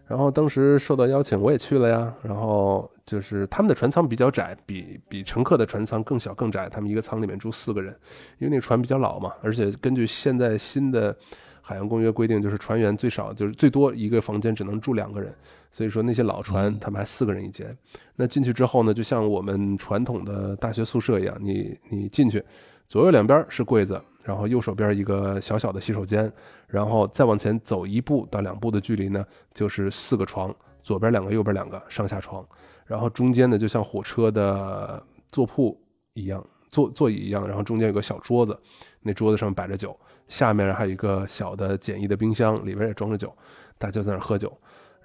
[0.08, 2.14] 然后当时受到邀请，我也去了呀。
[2.24, 6.68] 然后就是他们的船舱比较窄，比比乘客的船舱更小更窄。
[6.68, 7.95] 他们一个舱里面住四个人，
[8.39, 11.16] 因为那个船比较老嘛，而且根据现在新的
[11.62, 15.34] 海洋公约规定，就是船员最少就是最多一个房间只能住两个人。
[15.72, 17.78] 所以说那些老船他们还四个人一间。
[18.16, 22.43] 那进去之后呢，就像我们传统的大学宿舍一样，你你进去，
[22.88, 24.02] 左右两边是柜子。
[24.24, 26.30] 然后右手边一个小小的洗手间，
[26.68, 30.53] 然后再往前走一步到两步的距离呢，就是四个床，
[30.84, 32.45] 左边两个，右边两个上下床，
[32.86, 35.80] 然后中间呢就像火车的坐铺
[36.13, 38.57] 一样，座座椅一样，然后中间有个小桌子，
[39.01, 39.97] 那桌子上摆着酒，
[40.28, 43.34] 下面还有一个小的简易的冰箱，里边也装着酒，
[43.78, 44.55] 大家在那喝酒。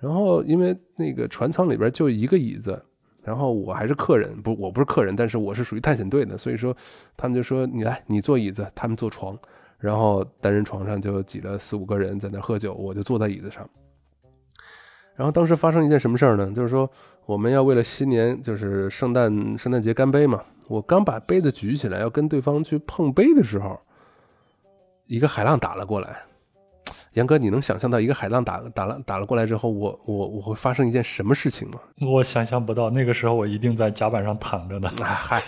[0.01, 2.83] 然后因为那个船舱里边就一个椅子。
[3.25, 6.77] 然后我还是客人，不，我不是客人，但是我是属于探险队的，所以说
[7.17, 9.39] 他们就说你来，你坐椅子，他们坐床，
[9.83, 13.69] 然后单人床上就挤了四五个人在那喝酒，我就坐在椅子上。
[15.17, 16.53] 然后当时发生一件什么事儿呢？
[16.55, 16.89] 就是说
[17.27, 20.41] 我们要为了新年，就是圣诞圣诞节干杯嘛。
[20.69, 23.77] 我刚把杯子举起来要跟对方去碰杯的时候，
[25.07, 26.23] 一个海浪打了过来。
[27.15, 31.79] 杨哥，你能想象到一个海浪打打了打了过来之后，我我我会发生一件什么事情吗？
[32.11, 34.89] 我想象不到，那个时候我一定在甲板上躺着呢。
[34.97, 35.43] 嗨，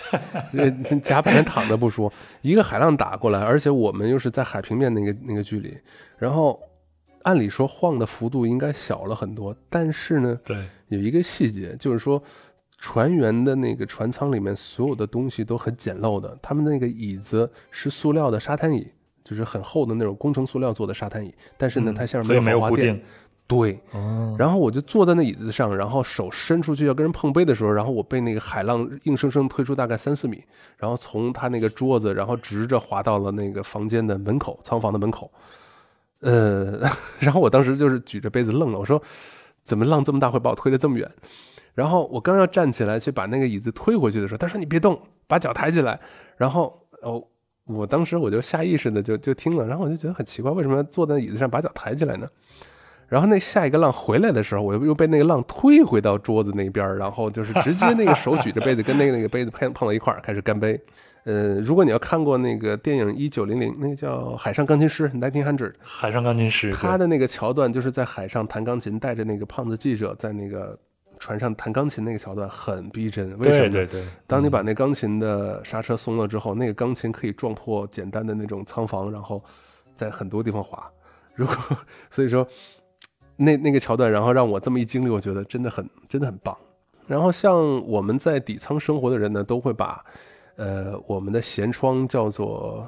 [1.03, 2.11] 甲板上躺着不说，
[2.41, 5.75] 一个海浪打过来，而且我们又是在海平面那个那个距离，
[6.19, 6.59] 然后
[7.23, 12.21] 按理说晃的幅度应该小了很多，但是呢，对，有一个细节就是说，
[12.77, 18.87] 船员的那个船舱里面所有的东西都很简陋的，他们那个椅子是塑料的沙滩椅。
[19.25, 23.01] 就是很厚的那种工程塑料做的沙滩椅，但是呢，它下面没有防滑垫。
[23.47, 24.35] 对，哦。
[24.39, 30.43] 然后我就坐在那椅子上，然后手伸出去要跟人碰杯的时候，然后我被那个海浪硬生生推出大概三四米，
[30.77, 35.29] 然后从他那个桌子，然后直着滑到了那个房间的门口，仓房的门口。
[36.21, 36.79] 呃，
[37.19, 39.01] 然后我当时就是举着杯子愣了，我说
[39.63, 41.11] 怎么浪这么大会把我推得这么远？
[41.75, 45.99] 然后我刚要站起来去把那个椅子推回去的时候，他说你别动，把脚抬起来。
[46.37, 47.23] 然后哦。
[47.67, 52.27] 我当时我就下意识的就就听了，然后我就觉得很奇怪，为什么坐在椅子上把脚抬起来呢？
[53.07, 60.79] 然后那下一个浪回来的时候，我又又被那个浪推回到桌子那边，然后就是直接那个手举着杯子跟那个那个杯子碰碰到一块儿，开始干杯。
[61.23, 70.77] 呃，如果你要看过那个电影一九零零，那个叫《海上钢琴师》（Nineteen Hundred），海上钢琴师，他的那个桥段就是在海上弹钢琴，带着那个胖子记者在那个。
[71.25, 73.69] 船上弹钢琴那个桥段很逼真，为什么？
[73.69, 74.05] 对对对。
[74.27, 79.43] 当你把那钢琴的刹车松了之后，那个钢琴可以撞破简单的那种仓房，然后
[79.95, 80.87] 在很多地方滑。
[81.33, 81.55] 如果
[82.11, 82.47] 所以说，
[83.37, 86.55] 那那个桥段，然后让我这么一经历，我觉得真的很真的很棒。
[87.07, 87.55] 然后像
[87.87, 90.05] 我们在底舱生活的人呢，都会把
[90.57, 92.87] 呃我们的舷窗叫做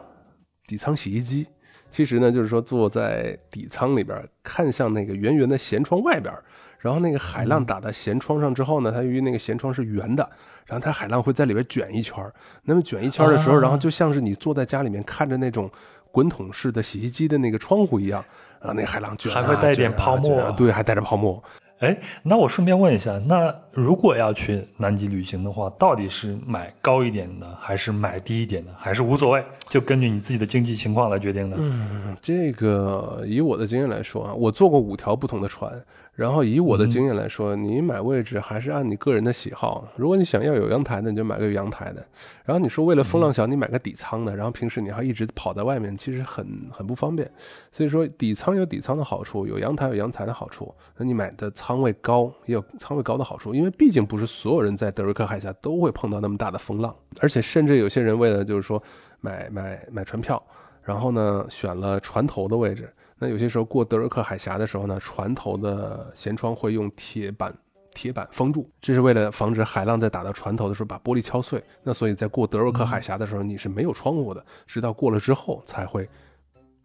[0.67, 1.47] 底舱洗衣机。
[1.89, 6.31] 其实呢，就是说坐在底舱里边，看向那个圆圆的舷窗外边。
[6.80, 10.28] 然后那个海浪打到舷窗上之后呢，它由于那个舷窗是圆的，
[10.65, 12.15] 然后它海浪会在里边卷一圈
[12.63, 15.69] 那么卷一圈的时候，然后就像是你坐在家里面看着那种
[16.11, 18.23] 滚筒式的洗衣机的那个窗户一样，
[18.59, 21.41] 然后那海浪卷还会带点泡沫，对，还带着泡沫。
[21.80, 31.57] 哎，那我顺便问一下，那如果要去南极旅行的话，到底是买高一点的，还是买低一点的，还是无所谓，就根据你自己的经济情况来决定的？
[31.59, 35.71] 嗯，这个以我的经验来说啊，我坐过五条不同的船。
[36.15, 39.88] 然后以我的经验来说，你买位置还是按你个人的喜好。
[39.95, 42.03] 如果你想要有阳台的，你就买个有阳台的。
[42.43, 47.30] 然后你说为了风浪小，你买个底舱的，然后平时你还一直跑在外面，其实很很不方便。
[47.71, 50.73] 所以说底舱有底舱的好处，有阳台有阳台的好处。
[50.97, 58.82] 那你买的舱仓位高也有仓位高的好处，因为毕竟不是所有人在德瑞克海峡都会碰到那么大的风浪，而且甚至有些人为了就是说
[59.20, 60.41] 买买买船票，
[60.82, 62.89] 然后呢选了船头的位置。
[63.20, 67.53] 那有些时候过德瑞克海峡的时候呢，船头的舷窗会用铁板
[67.93, 71.61] 铁板封住，这是为了防止海浪在打到船头的时候把玻璃敲碎。
[71.84, 76.07] 那所以在过德瑞克海峡的时候，你是没有窗户的，直到过了之后才会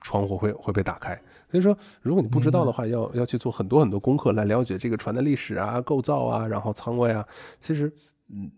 [0.01, 1.17] 窗户会会被打开。
[1.53, 7.25] 所以说，如果你不知道的话，要要去做很多很多功课来了解这个船的历史啊、构造啊，然后舱位啊。
[7.61, 7.93] 其实，
[8.29, 8.51] 嗯，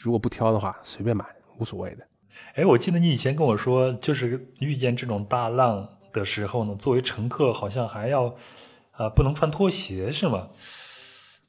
[0.00, 1.24] 如果不挑的话，随便买
[1.58, 2.06] 无所谓的。
[2.54, 5.88] 哎，我记得你以前跟我说，就是遇见这种大浪。
[6.14, 8.32] 的时候呢，作为乘客好像还要，
[8.96, 10.48] 呃，不能穿拖鞋是吗？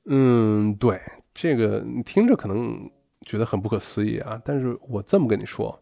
[0.06, 1.00] 嗯，对，
[1.36, 2.90] 这个你听着可能
[3.28, 5.80] 觉得很不可思议啊，但是我这么跟你说，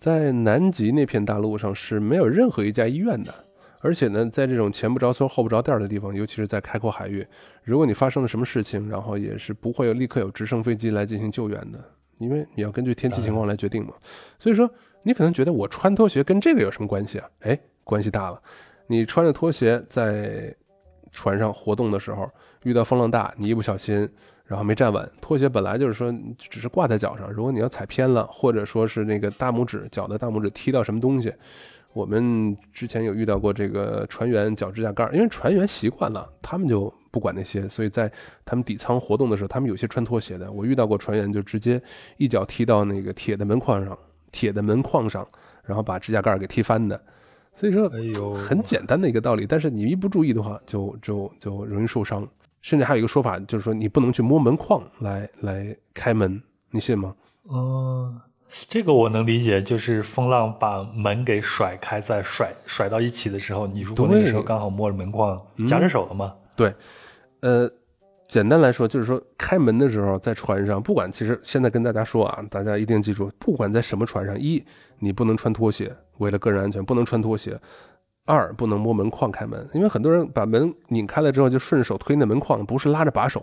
[0.00, 3.32] 在南极那片大陆上是没有任何一家医院的，
[3.80, 7.26] 而且呢，在这种前不着村后不着店的地方，尤其是在开阔海域，
[7.64, 11.78] 如果你发生了什么事情，然后也是不会有立刻有直升飞机来进行救援的，
[12.18, 13.92] 因为你要根据天气情况来决定嘛。
[14.38, 14.70] 所以说，
[15.02, 17.28] 你可能觉得我穿拖鞋跟这个有什么关系啊？
[17.40, 17.58] 哎。
[17.88, 18.38] 关系大了，
[18.86, 20.54] 你穿着拖鞋在
[21.10, 22.30] 船上活动的时候，
[22.64, 24.06] 遇到风浪大，你一不小心，
[24.44, 31.32] 然后没站稳，拖鞋本来就是说只是挂在脚上，如果你要踩偏了，或者说是那个大拇指脚的大拇指踢到什么东西，
[31.98, 38.08] 我们之前有遇到过这个船员脚指甲盖，因为船员习惯了，他们就不管那些，所以在
[38.44, 41.82] 他们底舱活动的时候，他们有些穿拖鞋的，我遇到过船员就直接
[42.16, 43.98] 一脚踢到那个铁的门框上，
[44.30, 45.26] 铁的门框上，
[45.64, 47.00] 然后把指甲盖给踢翻的。
[47.52, 52.24] 所以说，哎呦，很简单的一个道理，但是你一不注意的话，就就就容易受伤。
[52.62, 56.40] 甚至还有一个说法，就是说你不能去摸门框来来开门，
[56.70, 57.12] 你信吗？
[57.48, 58.14] 哦，
[58.50, 66.34] 这个我能理解，就是风浪把门给甩开，再甩甩到一起的时候，你如果那个时候刚好摸着门框，夹着手了吗？
[66.56, 66.74] 对，
[67.40, 67.70] 呃。
[68.28, 74.62] 简单来说，就是说开门的时候，在船上，不管其实现在跟大家说啊，大家一定记住，不管在什么船上，一
[74.98, 77.52] 你不能穿拖鞋，为了个人安全不能穿拖鞋；
[78.26, 83.42] 二不能摸门框开门，因为很多人把门拧开了之后就顺手推那门框，不是拉着把手。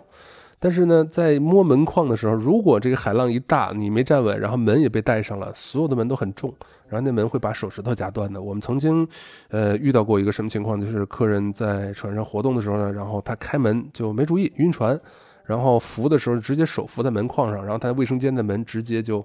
[0.58, 6.52] 但是呢，在摸门框的时候，如果这个海浪一大，你没站稳，然后门也被带上了，所有的门都很重，
[6.88, 8.40] 然后那门会把手指头夹断的。
[8.40, 9.06] 我们曾经，
[9.48, 14.98] 呃，遇到过一个什么情况，就是客人在船上活动的时候呢，然后他开门就没注意晕船，
[15.44, 19.24] 然后扶的时候直接手扶在门框上，然后他卫生间的门直接就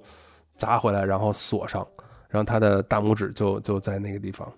[0.57, 1.87] 砸回来，然后锁上，
[2.27, 4.51] 然后他的大拇指就就在那个地方，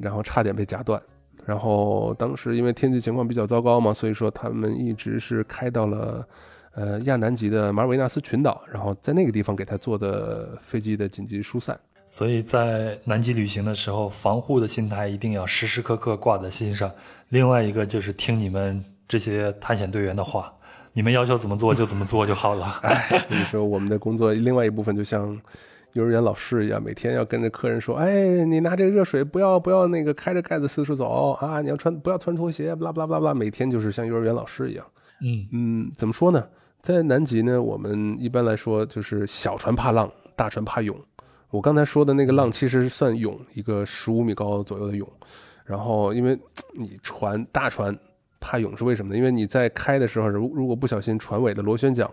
[0.00, 1.00] 然后差点被夹断。
[1.48, 6.28] 然后当时因为天气情况比较糟糕嘛，所以说他们一直是开到了，
[6.74, 11.80] 呃亚南极的马尔维纳斯群岛，然后在那个地方给他做的飞机的紧急疏散。
[12.04, 16.92] 所以在南极旅行的时候，防护的心态一定要时时刻刻挂在心上。
[17.30, 20.52] 另外一个就是听你们这些探险队员的话，
[20.92, 22.78] 你们要求怎么做就怎么做就好了。
[23.30, 25.40] 你说我们的工作另外一部分就像。
[25.94, 31.60] 幼儿园老师一样，每天要跟着客人说：“哎，你拿这个热水，不要不要那个开着盖子四处走啊！
[31.60, 34.86] 你要穿不要穿拖鞋，巴拉巴拉巴拉。”每天就是像幼儿园老师一样。
[35.22, 36.46] 嗯嗯，怎么说呢？
[36.82, 40.96] 在南极呢，我们一般来说就是小船怕浪，大船怕涌。
[41.50, 45.08] 我刚才说的那个浪其实算涌，一个十五米高左右的涌。
[45.64, 46.38] 然后，因为
[46.74, 47.98] 你船大船
[48.38, 49.18] 怕涌是为什么呢？
[49.18, 52.08] 因为你在开的时候，如如果不小心船尾的螺旋桨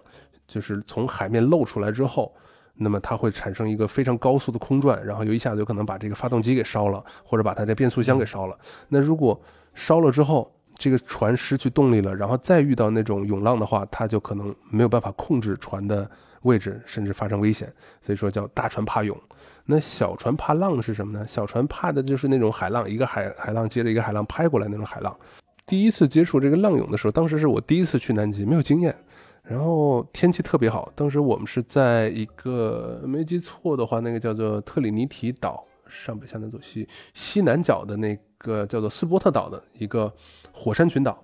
[0.48, 2.34] 就是从海面露出来之后。
[2.78, 8.58] 那么它会产生一个非常高速的空转，然后又一下子有可能把这个发动机给烧了，或者把它的变速箱给烧了。
[8.90, 9.40] 那如果
[9.74, 16.10] 烧了之后，这个船失去动力了，然后再遇到那种涌浪的话，它就可能没有办法控制船的
[16.42, 17.72] 位置，甚至发生危险。
[18.02, 19.18] 所以说叫大船怕涌。
[19.66, 21.26] 那小船怕浪是什么呢？
[21.26, 25.16] 小船怕的就是那种海浪，一个海海浪接着一个海浪拍过来那种海浪。
[25.66, 28.96] 第一次接触这个浪涌的时候，当时是我第一次去南极，没有经验。
[29.48, 40.12] 然后天气特别好，当时我们是在一个没记错的话，那个叫做特里尼提岛上北下南左西西南角的那个叫做斯波特岛的一个
[40.52, 41.24] 火山群岛。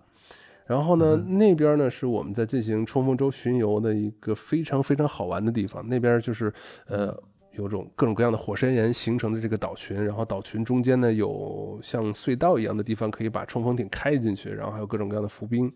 [0.68, 5.86] 然后呢，那边呢是我们在进行冲锋舟巡游的一个非常非常好玩的地方。
[5.90, 6.54] 那边就是
[6.86, 7.14] 呃
[7.54, 15.74] 有种各种各样的火山岩形成的这个岛群，然后岛群中间呢有像隧道一样的地方可以把冲锋艇开进去，然后还有各种各样的浮冰。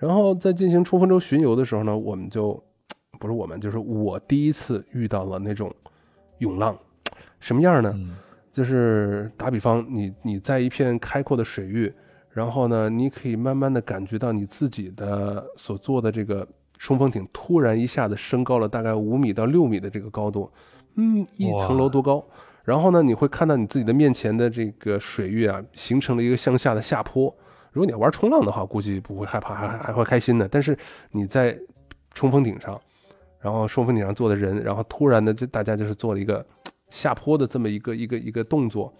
[0.00, 2.60] 然后在进行冲锋舟巡游的时候呢，我们就
[3.20, 5.70] 不是我们，就是我第一次遇到了那种
[6.38, 6.76] 涌浪，
[7.38, 7.94] 什么样呢？
[8.50, 11.92] 就是打比方，你你在一片开阔的水域，
[12.30, 16.48] 然后呢，你可以慢慢的感觉到你自己的所做的这个
[16.78, 20.50] 冲锋艇突然一下子升高了大概五米到六米的这个高度，
[20.96, 22.24] 嗯，一层楼多高。
[22.64, 27.34] 然后呢，你会看到你自己的面前的这个水域啊，形成了一个向下的下坡。
[27.72, 30.48] 如果你要玩冲浪的话，估计不会害怕，还还会开心的。
[30.48, 30.76] 但是
[31.10, 31.56] 你在
[32.14, 32.80] 冲锋顶上，
[33.40, 36.44] 然后冲锋艇上坐的人，然后突然的，就大家就是做了一个
[36.90, 38.92] 下坡的这么一个一个一个动作，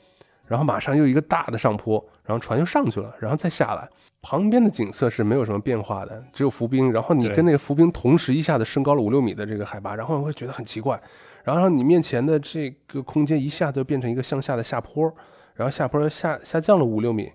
[0.46, 3.88] 然后马上又一个大的上坡，然后船又上去了，然后再下来，
[4.22, 6.92] 旁边的景色是没有什么变化的，只有浮冰。
[6.92, 11.00] 然后你跟那个浮冰同时一下子升高了五六米的这个海拔，然后你会觉得很奇怪。
[11.42, 15.12] 然后你面前的这个空间一下子变成一个向下的下坡，
[15.54, 17.32] 然后下坡下下降了五六米。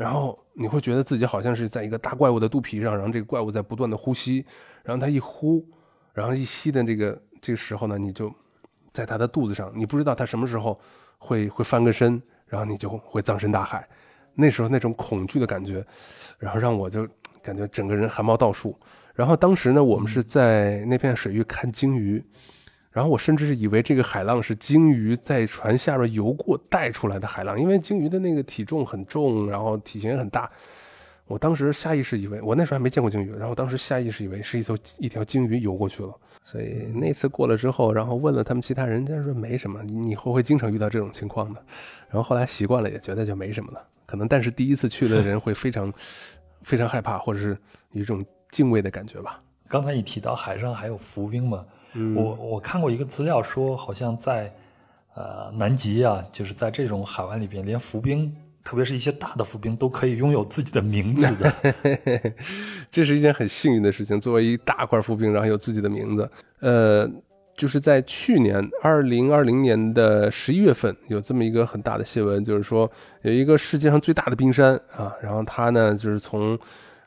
[0.00, 4.42] 然后你会觉得自己好像是在一个大怪物的肚皮上，然后这个怪物在不断的呼吸，
[4.82, 5.62] 然后它一呼，
[6.14, 8.32] 然后一吸的这个这个时候呢，你就
[8.94, 10.80] 在它的肚子上，你不知道它什么时候
[11.18, 13.86] 会会翻个身，然后你就会葬身大海。
[14.34, 15.84] 那时候那种恐惧的感觉，
[16.38, 17.06] 然后让我就
[17.42, 18.74] 感觉整个人汗毛倒竖。
[19.14, 22.24] 然后当时呢，我们是在那片水域看鲸鱼。
[22.92, 30.50] 然后我甚至是以为这个海浪是鲸鱼在船下边游过带出来的海浪，因为鲸鱼的那个体重很重，然后体型也很大。
[31.26, 36.12] 我当时下意识以为，我那时候还没见过鲸鱼，然后当时下意识以为是一艘一条鲸鱼游过去了。
[36.42, 41.62] 所以那次过了之后，然后问了他们其他人，家说没什么，你以后会经常遇到这种情况的。
[42.08, 43.80] 然后后来习惯了，也觉得就没什么了。
[44.06, 45.92] 可能但是第一次去的人会非常
[46.62, 47.56] 非常害怕，或者是
[47.92, 49.40] 有一种敬畏的感觉吧。
[49.68, 51.64] 刚才你提到海上还有浮冰嘛？
[52.14, 54.52] 我我看过一个资料说，好像在，
[55.14, 58.32] 呃，南极啊，就是在这种海湾里边，连浮冰，
[58.62, 61.52] 特别是一些大的浮冰，都可以拥有自己的名字的。
[62.92, 64.20] 这是一件很幸运的事情。
[64.20, 66.30] 作为一大块浮冰，然后有自己的名字。
[66.60, 67.10] 呃，
[67.56, 72.88] 就是在去年二零二零年的十一月份，有这么一个很大的新闻，就是说
[73.22, 76.56] 有一个世界上最大的冰山啊，然后它呢，就是从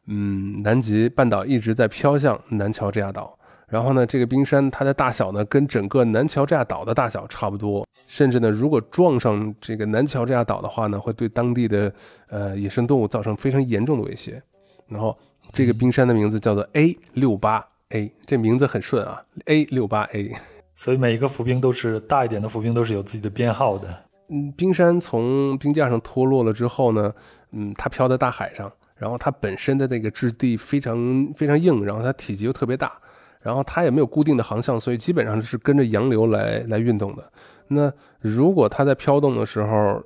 [0.08, 3.38] 嗯南极半岛一直在飘向南乔治亚岛。
[3.74, 11.92] 然后呢，这个冰山它的大小呢，跟整个南乔治亚岛的大小差不多，甚至呢，如果撞上这个南乔治亚岛的话呢，会对当地的
[12.28, 14.40] 呃野生动物造成非常严重的威胁。
[14.88, 15.18] 然后
[15.52, 20.32] 这个冰山的名字叫做 A 六八 A，这名字很顺啊，A 六八 A。
[20.76, 23.88] 所以每一个浮冰都是大一点的浮冰都是有自己的编号的。
[24.30, 27.12] 嗯，冰山从冰架上脱落了之后呢，
[27.54, 32.94] 嗯，它飘在大海上，然后它本身的那个质地非常非常硬，然后它体积又特别大，
[33.44, 37.32] 然后它也没有固定的航向，所以基本上是跟着洋流来来运动的。
[37.68, 40.02] 那如果它在飘动的时候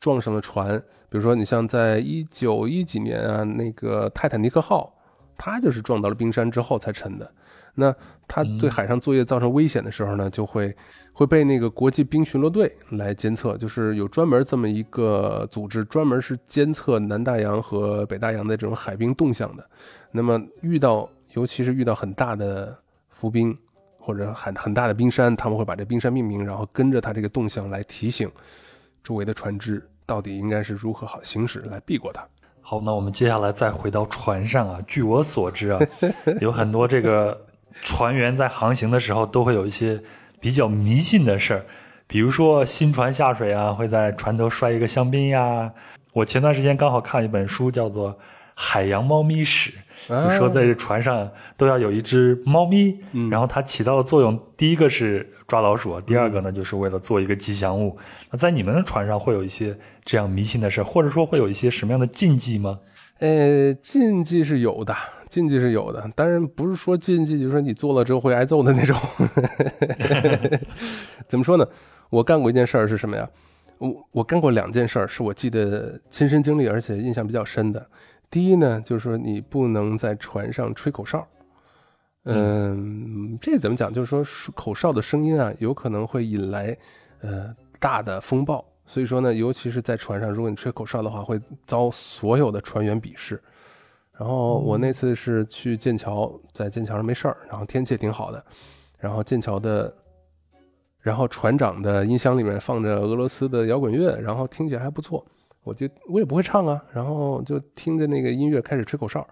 [0.00, 4.92] 撞上了船，比如说你像在一九一几年啊，那个泰坦尼克号，
[5.38, 7.30] 它就是撞到了冰山之后才沉的。
[7.76, 7.92] 那
[8.28, 10.74] 它对海上作业造成危险的时候呢，就会
[11.12, 19.68] 会被那个国际冰巡逻队来监测，就是有专门这么一个组织，专门是监测南大洋和北大洋的这种海冰动向的。
[20.12, 22.76] 那么遇到，尤其是遇到很大的
[23.10, 23.56] 浮冰
[23.98, 28.28] 或者很很大的冰山，他们会把这冰山命名，然后跟着它这个动向来提醒
[29.04, 32.26] 周围的船只到底应该是如何好行驶来避过它。
[32.60, 34.80] 好，那我们接下来再回到船上啊。
[34.88, 35.80] 据我所知啊，
[36.40, 37.46] 有很多这个。
[37.82, 40.00] 船员在航行的时候都会有一些
[40.40, 41.66] 比较迷信的事儿，
[42.06, 45.72] 比如说新船下水啊，会在船头摔一个香槟呀。
[46.12, 48.12] 我前段时间刚好看了一本书，叫做
[48.54, 49.72] 《海洋猫咪史》，
[50.08, 52.98] 就说在这船上都要有一只猫咪，
[53.30, 57.96] 然后它起到的作用，第一个是抓老鼠，第二个呢就是为了做一个吉祥物。
[58.30, 62.78] 那在你们的船上会有一些这样迷信的事，或者说会有一些什么样的禁忌吗？
[63.18, 64.94] 呃，禁忌是有的。
[65.30, 68.96] 禁忌是有的，当然不是说禁忌，就是说你做了之后会挨揍的那种。
[71.26, 71.66] 怎么说呢？
[72.08, 73.28] 我干过一件事儿是什么呀？
[73.78, 77.84] 我我干过两件事儿，是我记得亲身经历，而且印象比较深的。
[78.30, 81.26] 第一呢，就是说你不能在船上吹口哨。
[82.24, 83.92] 嗯，这怎么讲？
[83.92, 86.76] 就是说口哨的声音啊，有可能会引来
[87.20, 88.64] 呃大的风暴。
[88.86, 93.42] 所以说呢，尤其是在船上，如果你吹口哨的话，会遭所有的船员鄙视。
[94.12, 98.44] 然后我那次是去剑桥，在剑桥上没事儿，然后天气也挺好的，
[98.98, 99.92] 然后剑桥的，
[101.00, 105.26] 然后船长的音箱里面放着俄罗斯的摇滚乐，然后听起来还不错，
[105.64, 109.26] 我就我也不会唱啊，然后就听着那个音乐开始吹口哨，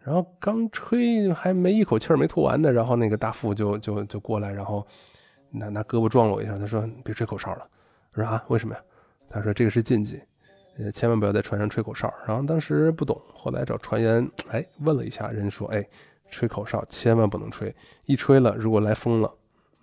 [0.00, 4.86] 然后刚吹还没一口气儿没吐完呢，然后那个大副就就就过来，然后
[5.50, 7.66] 拿拿胳膊撞了我一下，他说别吹口哨了，
[8.12, 8.80] 我说啊为什么呀？
[9.30, 10.20] 他说这个是禁忌。
[10.80, 12.08] 呃，千万不要在船上吹口哨。
[12.24, 15.84] 然后当时不懂，后来找船员，哎，问了一下，人说，哎，
[16.30, 17.74] 吹口哨千万不能吹，
[18.04, 19.28] 一吹了，如果来风了，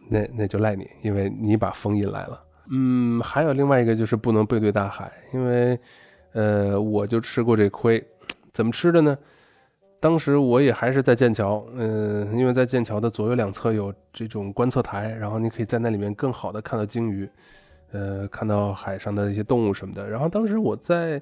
[0.08, 2.42] 那那就赖你，因为你把风引来了。
[2.72, 5.80] 嗯，还有另外一个就是不能背对大海，因为，
[6.34, 8.04] 呃，我就吃过这亏。
[8.52, 9.18] 怎么吃的呢？
[10.00, 17.30] 当时我也还是在剑桥，嗯，因为在剑桥的左右两侧有这种观测台，然后你可以在那里面更好的看到鲸鱼。
[17.92, 20.10] 呃，看到海上的一些动物什么的。
[20.10, 21.22] 然后当时我在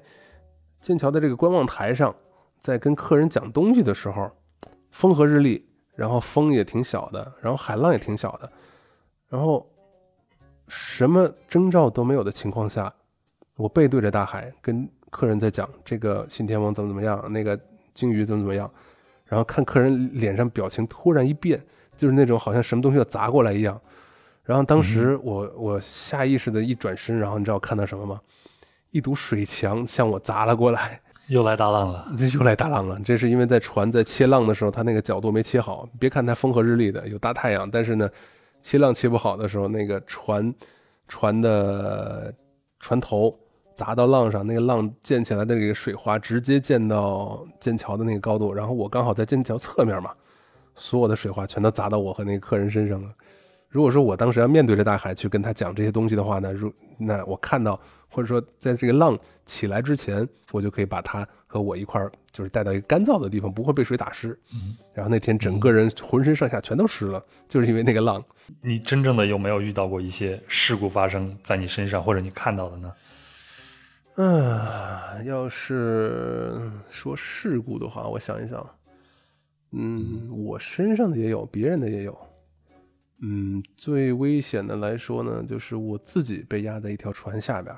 [0.80, 2.12] 剑桥的这个观望台上，
[2.58, 4.28] 在跟客人讲东西的时候，
[4.90, 5.64] 风和日丽，
[5.94, 8.50] 然后风也挺小的，然后海浪也挺小的，
[9.28, 9.64] 然后
[10.68, 12.92] 什么征兆都没有的情况下，
[13.56, 17.58] 我背对着大海跟客人在讲这个信天翁怎么怎么样，那个
[17.92, 18.70] 鲸鱼怎么怎么样，
[19.26, 21.62] 然后看客人脸上表情突然一变，
[21.96, 23.80] 就是那种好像什么东西要砸过来一样。
[24.42, 28.20] 然后当时我我下意识的一转身，然后你知道我看到什么吗？
[28.90, 33.00] 一堵水墙向我砸了过来，又来大浪了， 这又来大浪了。
[33.04, 35.88] 这是因为在船在切浪的时候，它那个角度没切好。
[35.98, 38.08] 别看它风和日丽的，有大太阳，但是呢，
[38.64, 40.52] 切浪切不好的时候，那个船
[41.06, 42.34] 船的
[42.80, 43.38] 船头
[43.76, 50.12] 砸到浪上，那个浪溅起来的那个水花直接溅到剑桥的那个高度，然后我刚好在剑桥侧面嘛，
[50.74, 53.10] 所有的水花全都砸到我和那个客人身上了。
[53.68, 64.36] 如果说我当时要面对着大海去跟他讲这些东西的话呢，如那我看到或者说在这个浪起来之前，我就可以把他和我一块儿就是带到一个干燥的地方，不会被水打湿。
[64.52, 68.24] 嗯，然后那天整个人浑身上下全都湿了，就是因为那个浪。
[68.60, 72.92] 你真正的有没有遇到过一些事故发生在你身上，或者你看到的呢？
[74.16, 78.68] 嗯，要是说事故的话，我想一想，
[79.70, 82.18] 嗯，我身上的也有，别人的也有。
[83.20, 87.72] 嗯，最危险的来说呢，就是我自己被压在一条船下边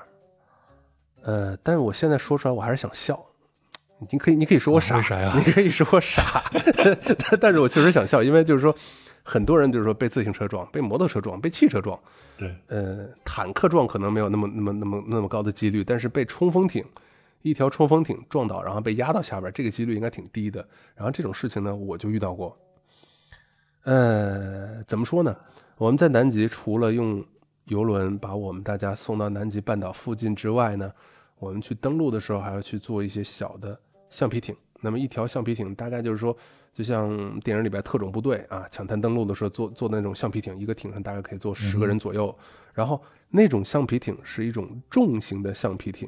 [1.21, 3.23] 呃，但是我现在说出来，我还是想笑。
[3.99, 5.33] 你可以，你可以说我傻，啥呀？
[5.37, 6.21] 你可以说我傻，
[7.41, 8.75] 但是我确实想笑，因为就是说，
[9.23, 11.99] 很多人就是说被自行车撞、被摩托车撞、被汽车撞，
[12.37, 16.85] 对，呃，坦克撞可能没有那么、那么、那么、那么高的几率，但是被冲锋艇
[17.41, 20.65] 一条冲锋艇撞倒，然后被压到下边，这个几率应该挺低的。
[20.95, 22.57] 然后这种事情呢，我就遇到过。
[23.83, 25.35] 呃，怎么说呢？
[25.77, 27.23] 我们在南极除了用
[27.65, 30.91] 游轮把我们大家送到南极半岛附近之外呢，
[31.39, 34.55] 我们去登陆的时候还要去做一些小的橡皮艇。
[34.81, 36.35] 那么一条橡皮艇大概就是说，
[36.73, 42.33] 就像电影里边特种部队啊抢滩登陆的时候坐坐的那种橡皮艇，一个艇上大概可以坐十个人左右。
[42.73, 46.07] 然后那种橡皮艇是一种重型的橡皮艇，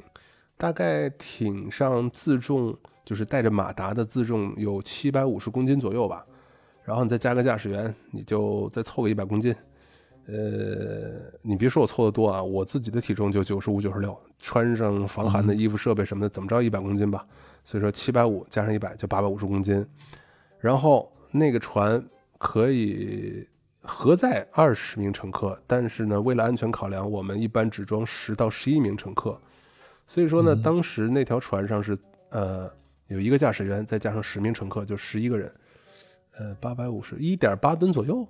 [0.56, 6.24] 大概艇上自重就是带着马达的自重有七百五十公斤左右吧，
[6.84, 9.56] 然后你再加个驾驶员，你就再凑个一百公斤。
[10.28, 17.26] 呃，你别说我凑的多啊，我自己的体重就九十五、九十六，穿上防寒的衣服、设备什么的，怎么着一百公斤吧。
[17.64, 19.86] 所以说七百五加上一百就八百五十公斤。
[20.60, 22.04] 然后那个船
[22.38, 23.48] 可以
[23.82, 29.40] 核载二十名乘客，但是呢，为了安全考量，我们一般只装十到十一名乘客。
[30.08, 31.98] 所以说呢，当时那条船上是
[32.30, 32.72] 呃
[33.08, 35.54] 有一个驾驶员，再加上十名乘客，就十一个人。
[36.38, 38.28] 呃，八百五十一点八吨左右。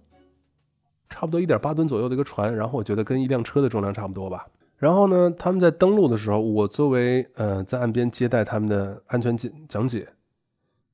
[1.12, 4.48] 差不多一点八吨左右的一个船，然后我觉得跟一辆车的重量差不多吧。
[4.80, 10.08] 然后呢，他们在登陆的时候，我作为呃在岸边接待他们的安全讲讲解，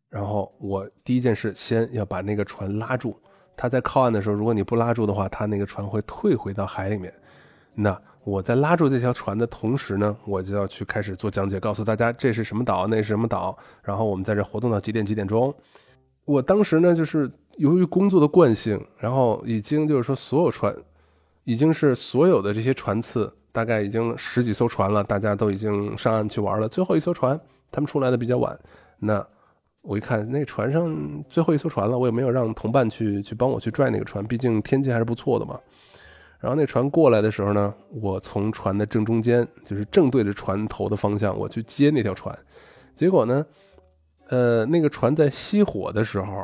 [0.10, 3.16] 然后我第一件事先要把那个船拉住。
[3.56, 7.14] 他在靠岸的时候，如果你不拉住的话，他那个船会退回到海里面。
[7.76, 15.54] 那我在拉住这条船的同时呢，我就要去开始做讲解，告诉大家这是什么岛，那是什么岛，然后我们在这活动到几点几点钟。
[16.26, 20.76] 我当时呢，就是由于工作的惯性，然后已经就是说，所有船
[21.44, 26.68] 已经是所有的这些船次，大概已经十几艘船了，大家都已经上岸去玩了。
[26.68, 27.40] 最后一艘船，
[27.72, 28.60] 他们出来的比较晚。
[29.00, 29.26] 那
[29.82, 35.58] 我一看，那船上最后一艘船了，我也没有让同伴去去帮我去拽那个船，毕竟天气还是不错的嘛。
[36.42, 42.38] 然后那船过来的时候呢，我从船的正中间，就是正对着船头的方向，我去接那条船，
[42.94, 43.46] 结果呢。
[44.28, 46.44] 呃，那个船在熄火的时候，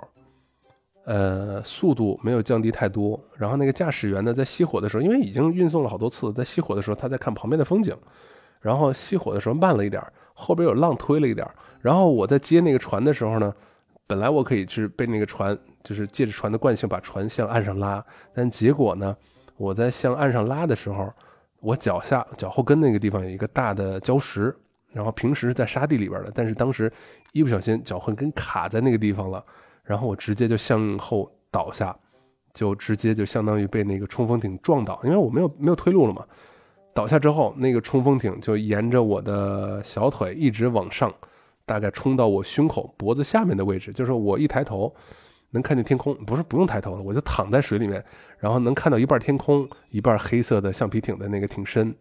[1.06, 3.19] 呃，速度没有降低太多。
[3.36, 7.95] 然后那个驾驶员呢，在熄火的时候，因为已经运送了好多次，在熄火的时候，他在看旁边的风景。
[8.60, 10.02] 然后熄火的时候慢了一点，
[10.34, 11.48] 后边有浪推了一点。
[11.80, 13.53] 然后我在接那个船的时候呢，
[14.06, 18.03] 本来我可以去被那个船，就是借着船的惯性把船向岸上拉。
[18.34, 19.18] 但结果呢，
[19.57, 21.11] 我在向岸上拉的时候，
[21.60, 24.56] 我脚下脚后跟那个地方有一个大的礁石。
[24.94, 26.91] 然后平时是在沙地里边的，但是当时
[27.32, 29.41] 一不小心脚后跟卡在那个地方了，
[29.83, 31.95] 然后我直接就向后倒下，
[32.53, 36.25] 就直接就相当于被那个冲锋艇撞倒，因为我没有没有退路了嘛。
[36.93, 41.13] 倒下之后，那个冲锋艇就沿着我的小腿一直往上，
[41.65, 44.93] 大概冲到我胸口脖子下面的位置，就是我一抬头
[45.51, 48.03] 能看见天空，不是不用抬头了，我就躺在水里面，
[48.37, 51.95] 然后能看到一半天空，一半黑色的橡皮艇的那个艇身。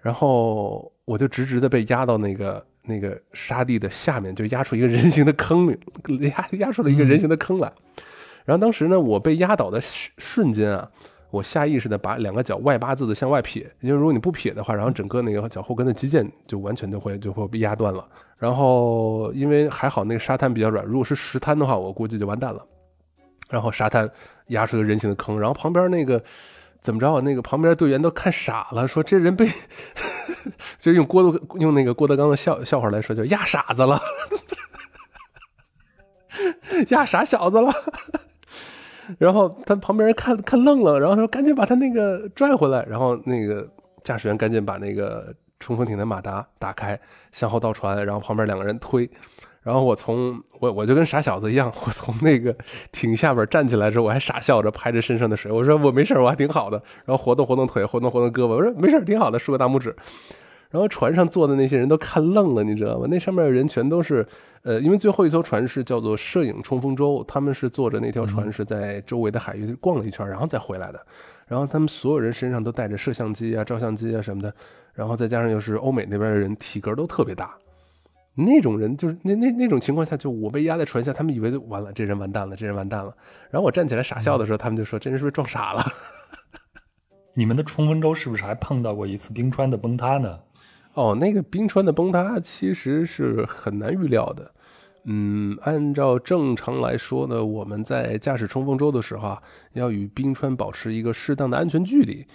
[0.00, 5.76] 然后我就直直的被压到那个那个沙地的下面，就压出一个人形的坑，
[6.20, 7.70] 压压出了一个人形的坑来。
[8.44, 9.80] 然后当时呢，我被压倒的
[10.16, 10.90] 瞬间啊，
[11.30, 18.04] 我下意识的把两个脚外八字的向外撇，因为如果你不撇的话，然后整个那个脚后跟的肌腱就完全就会就会被压断了。
[18.38, 22.64] 然后因为还好那个沙滩比较软，如果是石滩的话，我估计就完蛋了。
[23.50, 24.10] 然后沙滩
[24.48, 26.22] 压出个人形的坑，然后旁边那个。
[26.88, 27.20] 怎么着啊？
[27.20, 29.46] 那个旁边队员都看傻了，说这人被，
[30.80, 34.00] 就用郭德用那个郭德纲的笑笑话来说，就压傻子了，
[36.88, 37.70] 压傻小子了。
[39.18, 42.82] 然后他旁边人看看愣了，然后说赶紧把他那个拽回来。
[42.88, 43.68] 然后那个
[44.02, 46.98] 驾驶员赶紧把那个冲锋艇的马达打开，
[47.32, 49.10] 向后倒船，然后旁边两个人推。
[49.68, 52.56] 然后我从我我就跟傻小子一样，我从那个
[52.90, 56.82] 艇下边站起来之后，我还傻笑着拍着身上的水，我说我没事，我还挺好的。
[57.04, 59.94] 然后活动活动腿，活动活动胳膊，我说没事，挺好的，竖个大拇指。
[60.70, 63.06] 然后船上坐的那些人都看愣了，你知道吗？
[63.10, 64.26] 那上面的人全都是，
[64.62, 70.98] 呃，因为最后一艘船是叫做摄影冲锋舟，他们是坐着那条船是在周围的海域逛了一圈，然后再回来的。
[71.46, 74.50] 然后他们所有人身上都带着摄像机啊、照相机啊什么的，
[74.94, 77.54] 然后再加上又是欧美那边的人，体格都特别大。
[78.44, 83.12] 那种人就是那那那种情况下，就我被压在船下，他们以为完了，这人完蛋了，这人完蛋了。
[83.50, 85.84] 然后我站起来傻笑的时候，他们就说：“这人是不是撞傻了？”
[87.36, 90.38] 你们的冲锋舟是不是还碰到过一次冰川的崩塌呢？
[90.94, 94.50] 哦，那个冰川的崩塌其实是很难预料的。
[95.04, 99.42] 嗯，按照正常来说呢，我们在驾驶冲锋舟的时候啊，
[99.72, 102.26] 要与冰川保持一个适当的安全距离。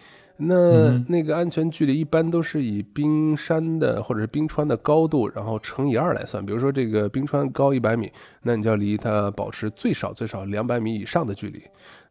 [0.48, 6.45] 那那个安全距离一般都是以冰山的或者是冰川的高度，然后乘以二来算。
[6.45, 8.11] 比如说这个冰川高一百米，
[8.41, 11.64] 那你就要离它保持最少最少两百米以上的距离。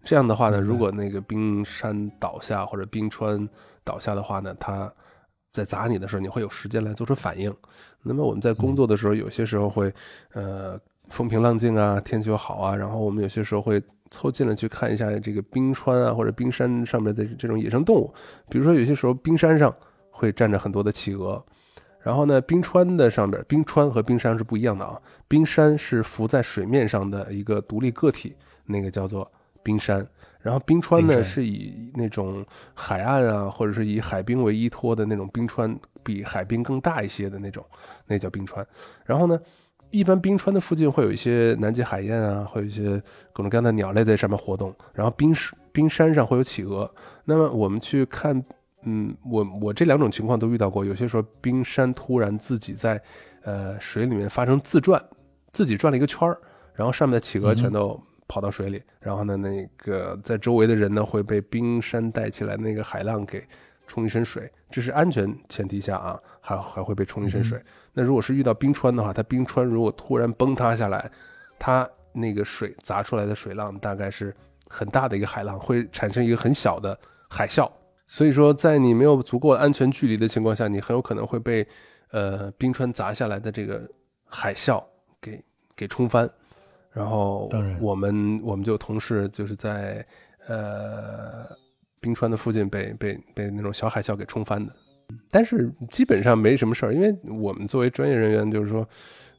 [0.04, 3.48] 这样的话呢，如果那个冰山倒下或者冰川
[3.84, 4.92] 倒下的话呢，它
[5.52, 7.54] 在砸你的时候，你会有时间来做出反应。
[8.02, 9.92] 那么我们在工作的时候，有些时候会，
[10.32, 13.82] 呃，风平浪静啊，天气又好啊，然后我们有些时候会。
[14.12, 18.14] 凑近了去看一下这个冰川啊，或者冰山上面的这种野生动物，
[18.48, 19.74] 比如说有些时候冰山上
[20.10, 21.42] 会站着很多的企鹅，
[22.00, 28.36] 然后呢，冰川的上边，冰川和冰山是不一样的啊，冰山是浮在水面上的一个独立个体，
[28.66, 29.28] 那个叫做
[29.62, 30.06] 冰山。
[30.40, 32.44] 然后冰川呢，是以那种
[32.74, 37.64] 海岸啊，或者是以海冰为依托的那种冰川，比海冰更大一些的那种，
[38.06, 38.66] 那叫冰川。
[39.04, 39.40] 然后呢，
[39.92, 43.00] 一般冰川的附近会有一些南极海燕啊，会有一些
[43.32, 44.74] 各种各样的鸟类在上面活动。
[44.92, 46.92] 然后冰石冰山上会有企鹅。
[47.24, 48.42] 那么我们去看，
[48.84, 50.84] 嗯，我我这两种情况都遇到过。
[50.84, 53.00] 有些时候冰山突然自己在
[53.42, 55.00] 呃水里面发生自转，
[55.52, 56.36] 自己转了一个圈儿，
[56.74, 63.44] 然后上面的企鹅全都跑到水里，然后呢，那个在周围的人呢会被冰山带起来那个海浪给
[63.92, 67.62] 冲一身水，这是安全前提下啊，还还会被冲一身水。
[67.92, 71.10] 那如果是遇到冰川的话，它冰川如果突然崩塌下来，
[71.58, 74.34] 它那个水砸出来的水浪大概是
[74.66, 76.98] 很大的一个海浪，会产生一个很小的
[77.28, 77.70] 海啸。
[78.06, 81.66] 所以说，在你没有足够安全距离的情况下，你很有可能会被
[82.12, 83.86] 呃冰川砸下来的这个
[84.24, 84.82] 海啸
[85.20, 85.44] 给
[85.76, 86.30] 给冲翻。
[86.90, 90.06] 然后当然我们我们就有同事就是在
[90.46, 91.46] 呃
[92.02, 94.74] 冰川的附近被被被那种小海啸给冲翻的，
[95.30, 98.86] 但是基本上没什么事儿，因为我们作为专业人员，就是说，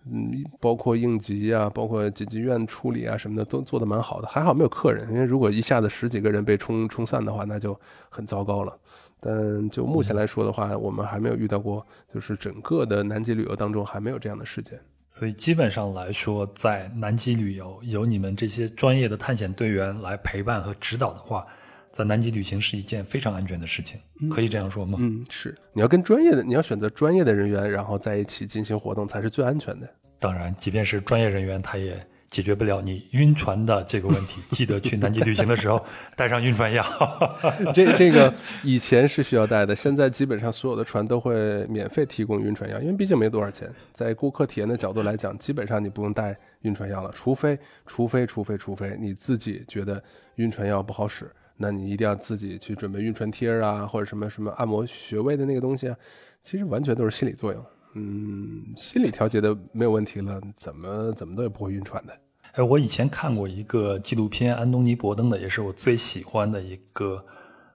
[0.09, 0.31] 嗯，
[0.61, 7.77] 包括应急啊，包括紧急院处理啊什么的，都做得蛮好的，还好没有客人，因为如果一下子十几个人被冲冲散的话，那就
[8.09, 8.75] 很糟糕了。
[9.19, 14.79] 但就目前来说的话，我们还没有遇到过，就是整个的南极旅游当中还没有这样的事件。
[15.09, 21.45] 所以基本上来说，在南极旅游有你们这些专业的探险队员来陪伴和指导的话，
[21.93, 24.01] 在南极旅行是一件非常安全的事情，
[24.31, 24.97] 可以这样说吗？
[24.99, 29.87] 嗯，是，你要跟专业的，你要选择专业的人员，然后在一起进行活动才是最安全的。
[30.19, 34.41] 当然，即便是专业人员，他也解决不了你晕船的这个问题。
[34.49, 35.85] 记得去南极旅行的时候
[36.17, 36.83] 带上晕船药。
[37.75, 38.33] 这这个
[38.63, 43.71] 以前是需要带的，现在基本上所有的船都会免费提供晕船药，因为毕竟没多少钱。
[43.93, 50.03] 在顾客体验的角度来讲，基本上你不用带晕船药了，除非除非除非除非你自己觉得
[50.37, 55.95] 晕船药不好使，那你一定要自己去准备晕船贴啊，或者什么什么按摩穴位的那个东西啊。
[56.43, 62.13] 其实完全都是心理作用，嗯，心理调节的没有问题了，怎么怎么都也不会晕船的。
[62.51, 67.25] 哎，我以前看过一个纪录片，安东尼·伯登的，也是我最喜欢的一个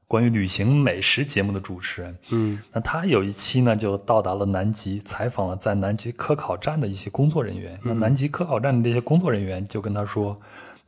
[0.06, 2.18] 关于旅行美食节目的主持人。
[2.30, 7.80] 嗯那他有一期呢，就到达了南极，采访了在南极科考站的一些工作人员。
[7.82, 10.38] 那南极科考站的这些工作人员就跟他说：“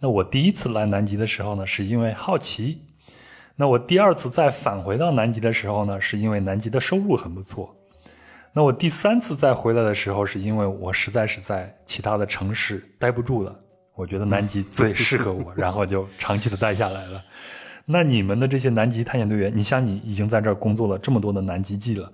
[0.00, 2.78] 那我第一次来南极的时候呢，是因为好奇；
[3.56, 7.68] 那我第二次再返回到南极的时候呢，是因为南极的收入很不错；
[8.52, 13.54] 那我第三次再回来的时候，是因为我实在是在其他的城市待不住了。”
[13.94, 17.22] 我觉得南极最 适合我，然后就长期的待下来了。
[17.84, 22.10] 那你们的这些南极探险队员，你像你已经在这儿工作了这么多的南极季了，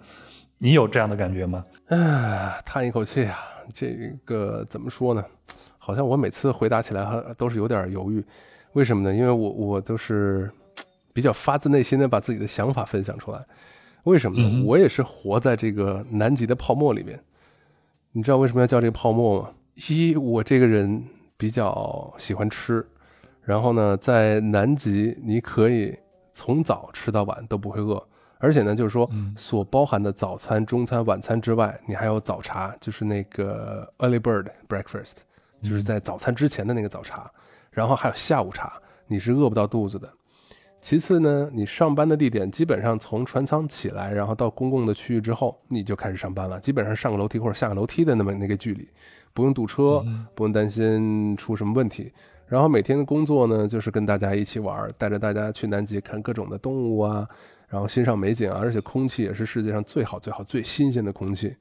[0.58, 1.64] 你有这样的感觉吗？
[1.90, 3.38] 唉，叹一口气啊，
[3.72, 3.94] 这
[4.24, 5.24] 个怎么说呢？
[5.86, 8.20] 好像我每次回答起来还都是有点犹豫，
[8.72, 9.14] 为什么呢？
[9.14, 10.50] 因为我我都是
[11.14, 13.40] 比较发自内心的把自己的想法分享出来。
[14.02, 14.64] 为什么呢？
[14.66, 17.20] 我也是活在这个南极的泡沫里面。
[18.10, 19.50] 你知道为什么要叫这个泡沫吗？
[19.88, 21.04] 一，我这个人
[21.36, 22.84] 比较喜欢吃，
[23.42, 25.96] 然后呢，在南极你可以
[26.32, 28.02] 从早吃到晚都不会饿，
[28.38, 35.12] 而且呢，就是说嗯所包含的早餐、中餐、晚餐之外，你还有早茶，就是那个 early bird breakfast，
[35.62, 37.30] 就是在早餐之前的那个早茶，
[37.70, 38.72] 然后还有下午茶，
[39.06, 40.10] 你是饿不到肚子的。
[40.80, 48.88] 其次呢，你上班的地点基本上从船舱起来，然后到公共的区域之后，你就开始上班了，基本上上个楼梯或者下个楼梯的那么那个距离，
[49.32, 50.04] 不用堵车，
[50.34, 52.12] 不用担心出什么问题。
[52.46, 57.26] 然后每天的工作呢，就是跟大家一起玩，带着大家去南极看各种的动物啊，
[57.66, 61.56] 然后欣赏美景啊，而且空气也是世界上最好、最好、最新鲜的空气。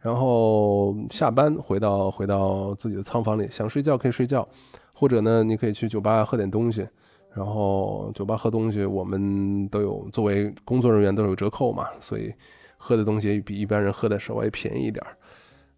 [0.00, 4.46] 然后下班回到回到自己的仓房里，想睡觉可以睡觉，
[4.92, 6.86] 或者呢，你可以去酒吧喝点东西。
[7.32, 12.34] 然后酒吧喝东西，我们都有作为工作人员都有折扣嘛，所以
[12.76, 15.16] 喝的东西比一般人喝的稍微便宜一点儿。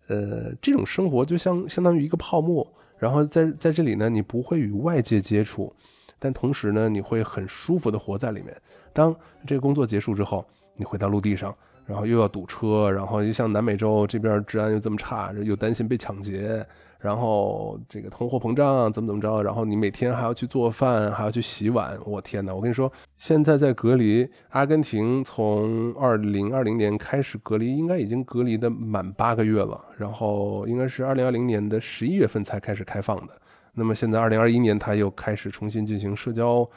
[0.08, 2.66] 呃，这种生活就像相当于一个泡沫，
[2.96, 5.70] 然后在在这里呢，你不会与外界接触，
[6.18, 8.56] 但同时呢，你会很舒服的活在里面。
[8.94, 9.14] 当
[9.46, 10.42] 这个工作结束之后，
[10.74, 11.54] 你回到陆地上，
[11.86, 16.64] 然后又要堵车，然后又像南美洲这边治安又这么差，又担心被抢劫，
[16.98, 22.54] 然后这个通货膨胀怎么怎么着，然后你每天还要去做饭，还要去洗碗，我天哪！
[22.54, 33.32] 我跟你说，现在在隔离，阿根廷从二零二零年开始隔离，应该已经隔离的满八个月了，然后应该是二零二零年的十一月份才开始开放的。
[33.74, 36.68] 那么现在二零二一年，他又开始重新进行社交，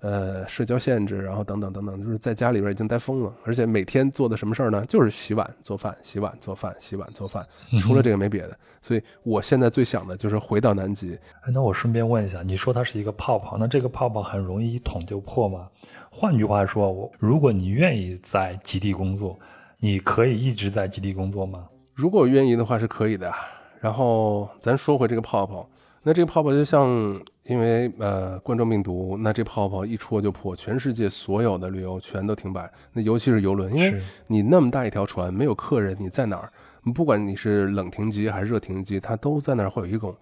[0.00, 4.84] 呃，社交限制，然后等等等等，就是在家里边已经待疯了，而且每天做的什么事儿呢？
[4.86, 7.44] 就是洗碗、做饭、洗碗、做饭、洗碗、做饭，
[7.80, 8.56] 除了这个没别的。
[8.82, 11.18] 所以我现在最想的就是回到南极。
[11.52, 15.66] 那我顺便问一下，你说它是一个泡泡，那这个泡泡很容易一捅就破吗？
[16.10, 19.38] 换句话说，我如果你愿意在极地工作，
[19.78, 21.66] 你可以一直在极地工作吗？
[21.94, 23.32] 如果愿意的话是可以的。
[23.80, 25.68] 然后咱说回这个泡泡。
[26.02, 32.70] 那这个泡泡就像，因为呃冠状病毒，那这泡泡一戳就破，全世界所有的旅游全都停摆。
[32.92, 36.52] 那尤其是游轮，因为你那么大一条船，没有客人，你在哪儿？
[36.94, 40.14] 不管你是冷停机还是热停机，它都在那儿会有一种，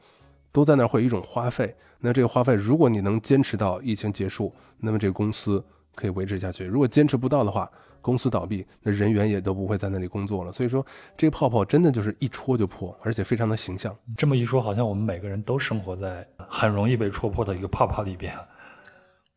[0.52, 1.74] 都在那儿会有一种花费。
[2.00, 5.62] 那这个花费，如果你能坚持到疫情结束，那么这个公司
[5.94, 7.70] 可以维持下去；如果坚持不到的话，
[8.04, 10.52] 公司倒闭，那人员也都不会在那里工作了。
[10.52, 10.84] 所以说，
[11.16, 13.96] 这个泡泡真的就是一戳就破，而且非常的形象。
[14.14, 18.34] 这么一说，好像我们每个人都生活在很容易被戳破的一个泡泡里边。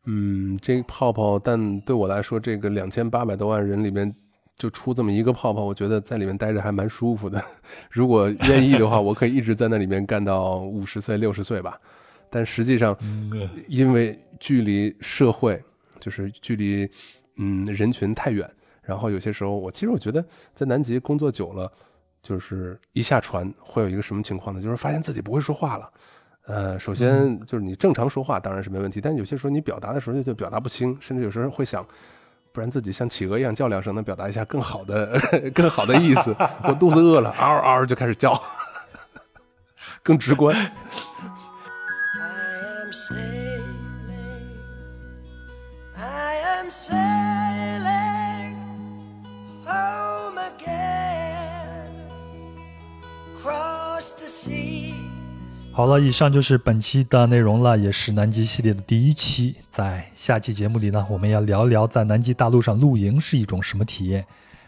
[0.04, 4.14] 嗯，这个泡泡，但对我来说，这个两千八百多万人里面
[4.58, 7.42] 就出这么一个泡泡，我觉得在里面待着还蛮舒服的。
[7.90, 11.80] 如果愿意的话，我可以一直在那里面干到五十岁、六十岁吧。
[12.30, 12.94] 但实际上，
[13.68, 15.58] 因为距离社会，
[15.98, 16.86] 就是距离
[17.36, 18.46] 嗯人群太远。
[18.88, 20.24] 然后有些时候，我其实我觉得
[20.54, 21.70] 在南极工作久了，
[22.22, 24.62] 就是一下船会有一个什么情况呢？
[24.62, 25.90] 就是发现自己不会说话了。
[26.46, 31.86] 呃，首先就是你正常说话当然是没问题，但有些时候你表达的时候就就表达不清，甚至有时候会想，
[32.50, 35.20] 不然自己像企鹅一样叫两声，能表达一下更好的、
[35.54, 36.34] 更好的意思。
[36.64, 38.42] 我肚子饿了，嗷嗷就开始叫，
[40.02, 40.56] 更直观。
[55.72, 59.54] 好了，以上就是本期的内容了，也是南极系列的第一期。
[59.70, 64.24] 在下期节目里呢，我们要聊聊在南极大陆上露营是一种什么体验，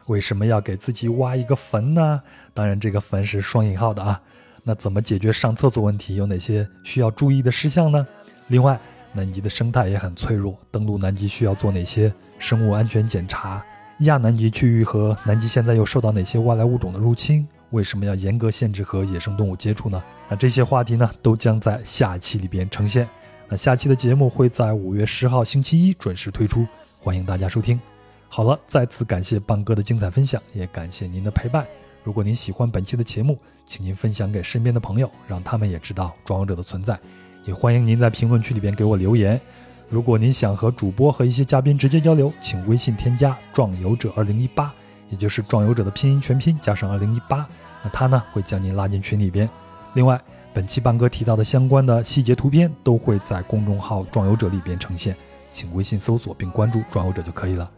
[0.07, 2.23] 为什么要给自己挖一个坟呢？
[2.55, 4.21] 当然，这个坟是双引号的啊。
[4.63, 6.15] 那怎么解决上厕所问题？
[6.15, 8.07] 有哪些需要注意的事项呢？
[8.47, 8.79] 另外，
[9.13, 13.65] 南极的生态也很脆弱，登陆南极需要做哪些生物安全检查？
[14.01, 17.49] 亚南极区域和南极现在又受到哪些外来物种的入侵？
[17.71, 20.03] 为什么要严格限制和野生动物接触呢？
[20.29, 23.09] 那这些话题呢，都将在下期里边呈现。
[23.49, 26.67] 那下期的节目会在五月十号星期一准时推出，
[27.01, 27.81] 欢迎大家收听。
[28.29, 31.67] 好了，再次感谢棒哥的精彩分享，也感谢您的陪伴。
[32.05, 36.99] 如果您喜欢本期的节目，请您分享给身边的朋友，让他们也知道壮游者的存在。
[37.45, 39.41] 也欢迎您在评论区里边给我留言。
[39.89, 44.73] 如果您想和主播和一些嘉宾直接交流，请微信添加“壮游者二零一八”，
[45.11, 47.49] 也就是“壮游者”的拼音全拼加上二零一八。
[47.83, 49.49] 那他呢会将您拉进群里边。
[49.95, 50.21] 另外，
[50.53, 55.17] 本期半哥提到的相关的细节图片都会在公众号“壮游者”里边呈现，
[55.51, 57.71] 请微信搜索并关注“壮游者”就可以了。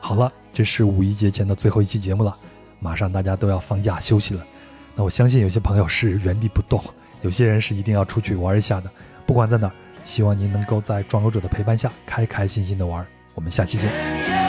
[0.00, 2.34] 好了，这是五一节前的最后一期节目了，
[2.80, 4.44] 马上大家都要放假休息了。
[4.94, 6.82] 那我相信有些朋友是原地不动，
[7.22, 8.90] 有些人是一定要出去玩一下的。
[9.26, 9.72] 不管在哪儿，
[10.04, 13.04] 希望您能够在壮游者的陪伴下开开心心的玩。
[13.34, 14.43] 我们下期见。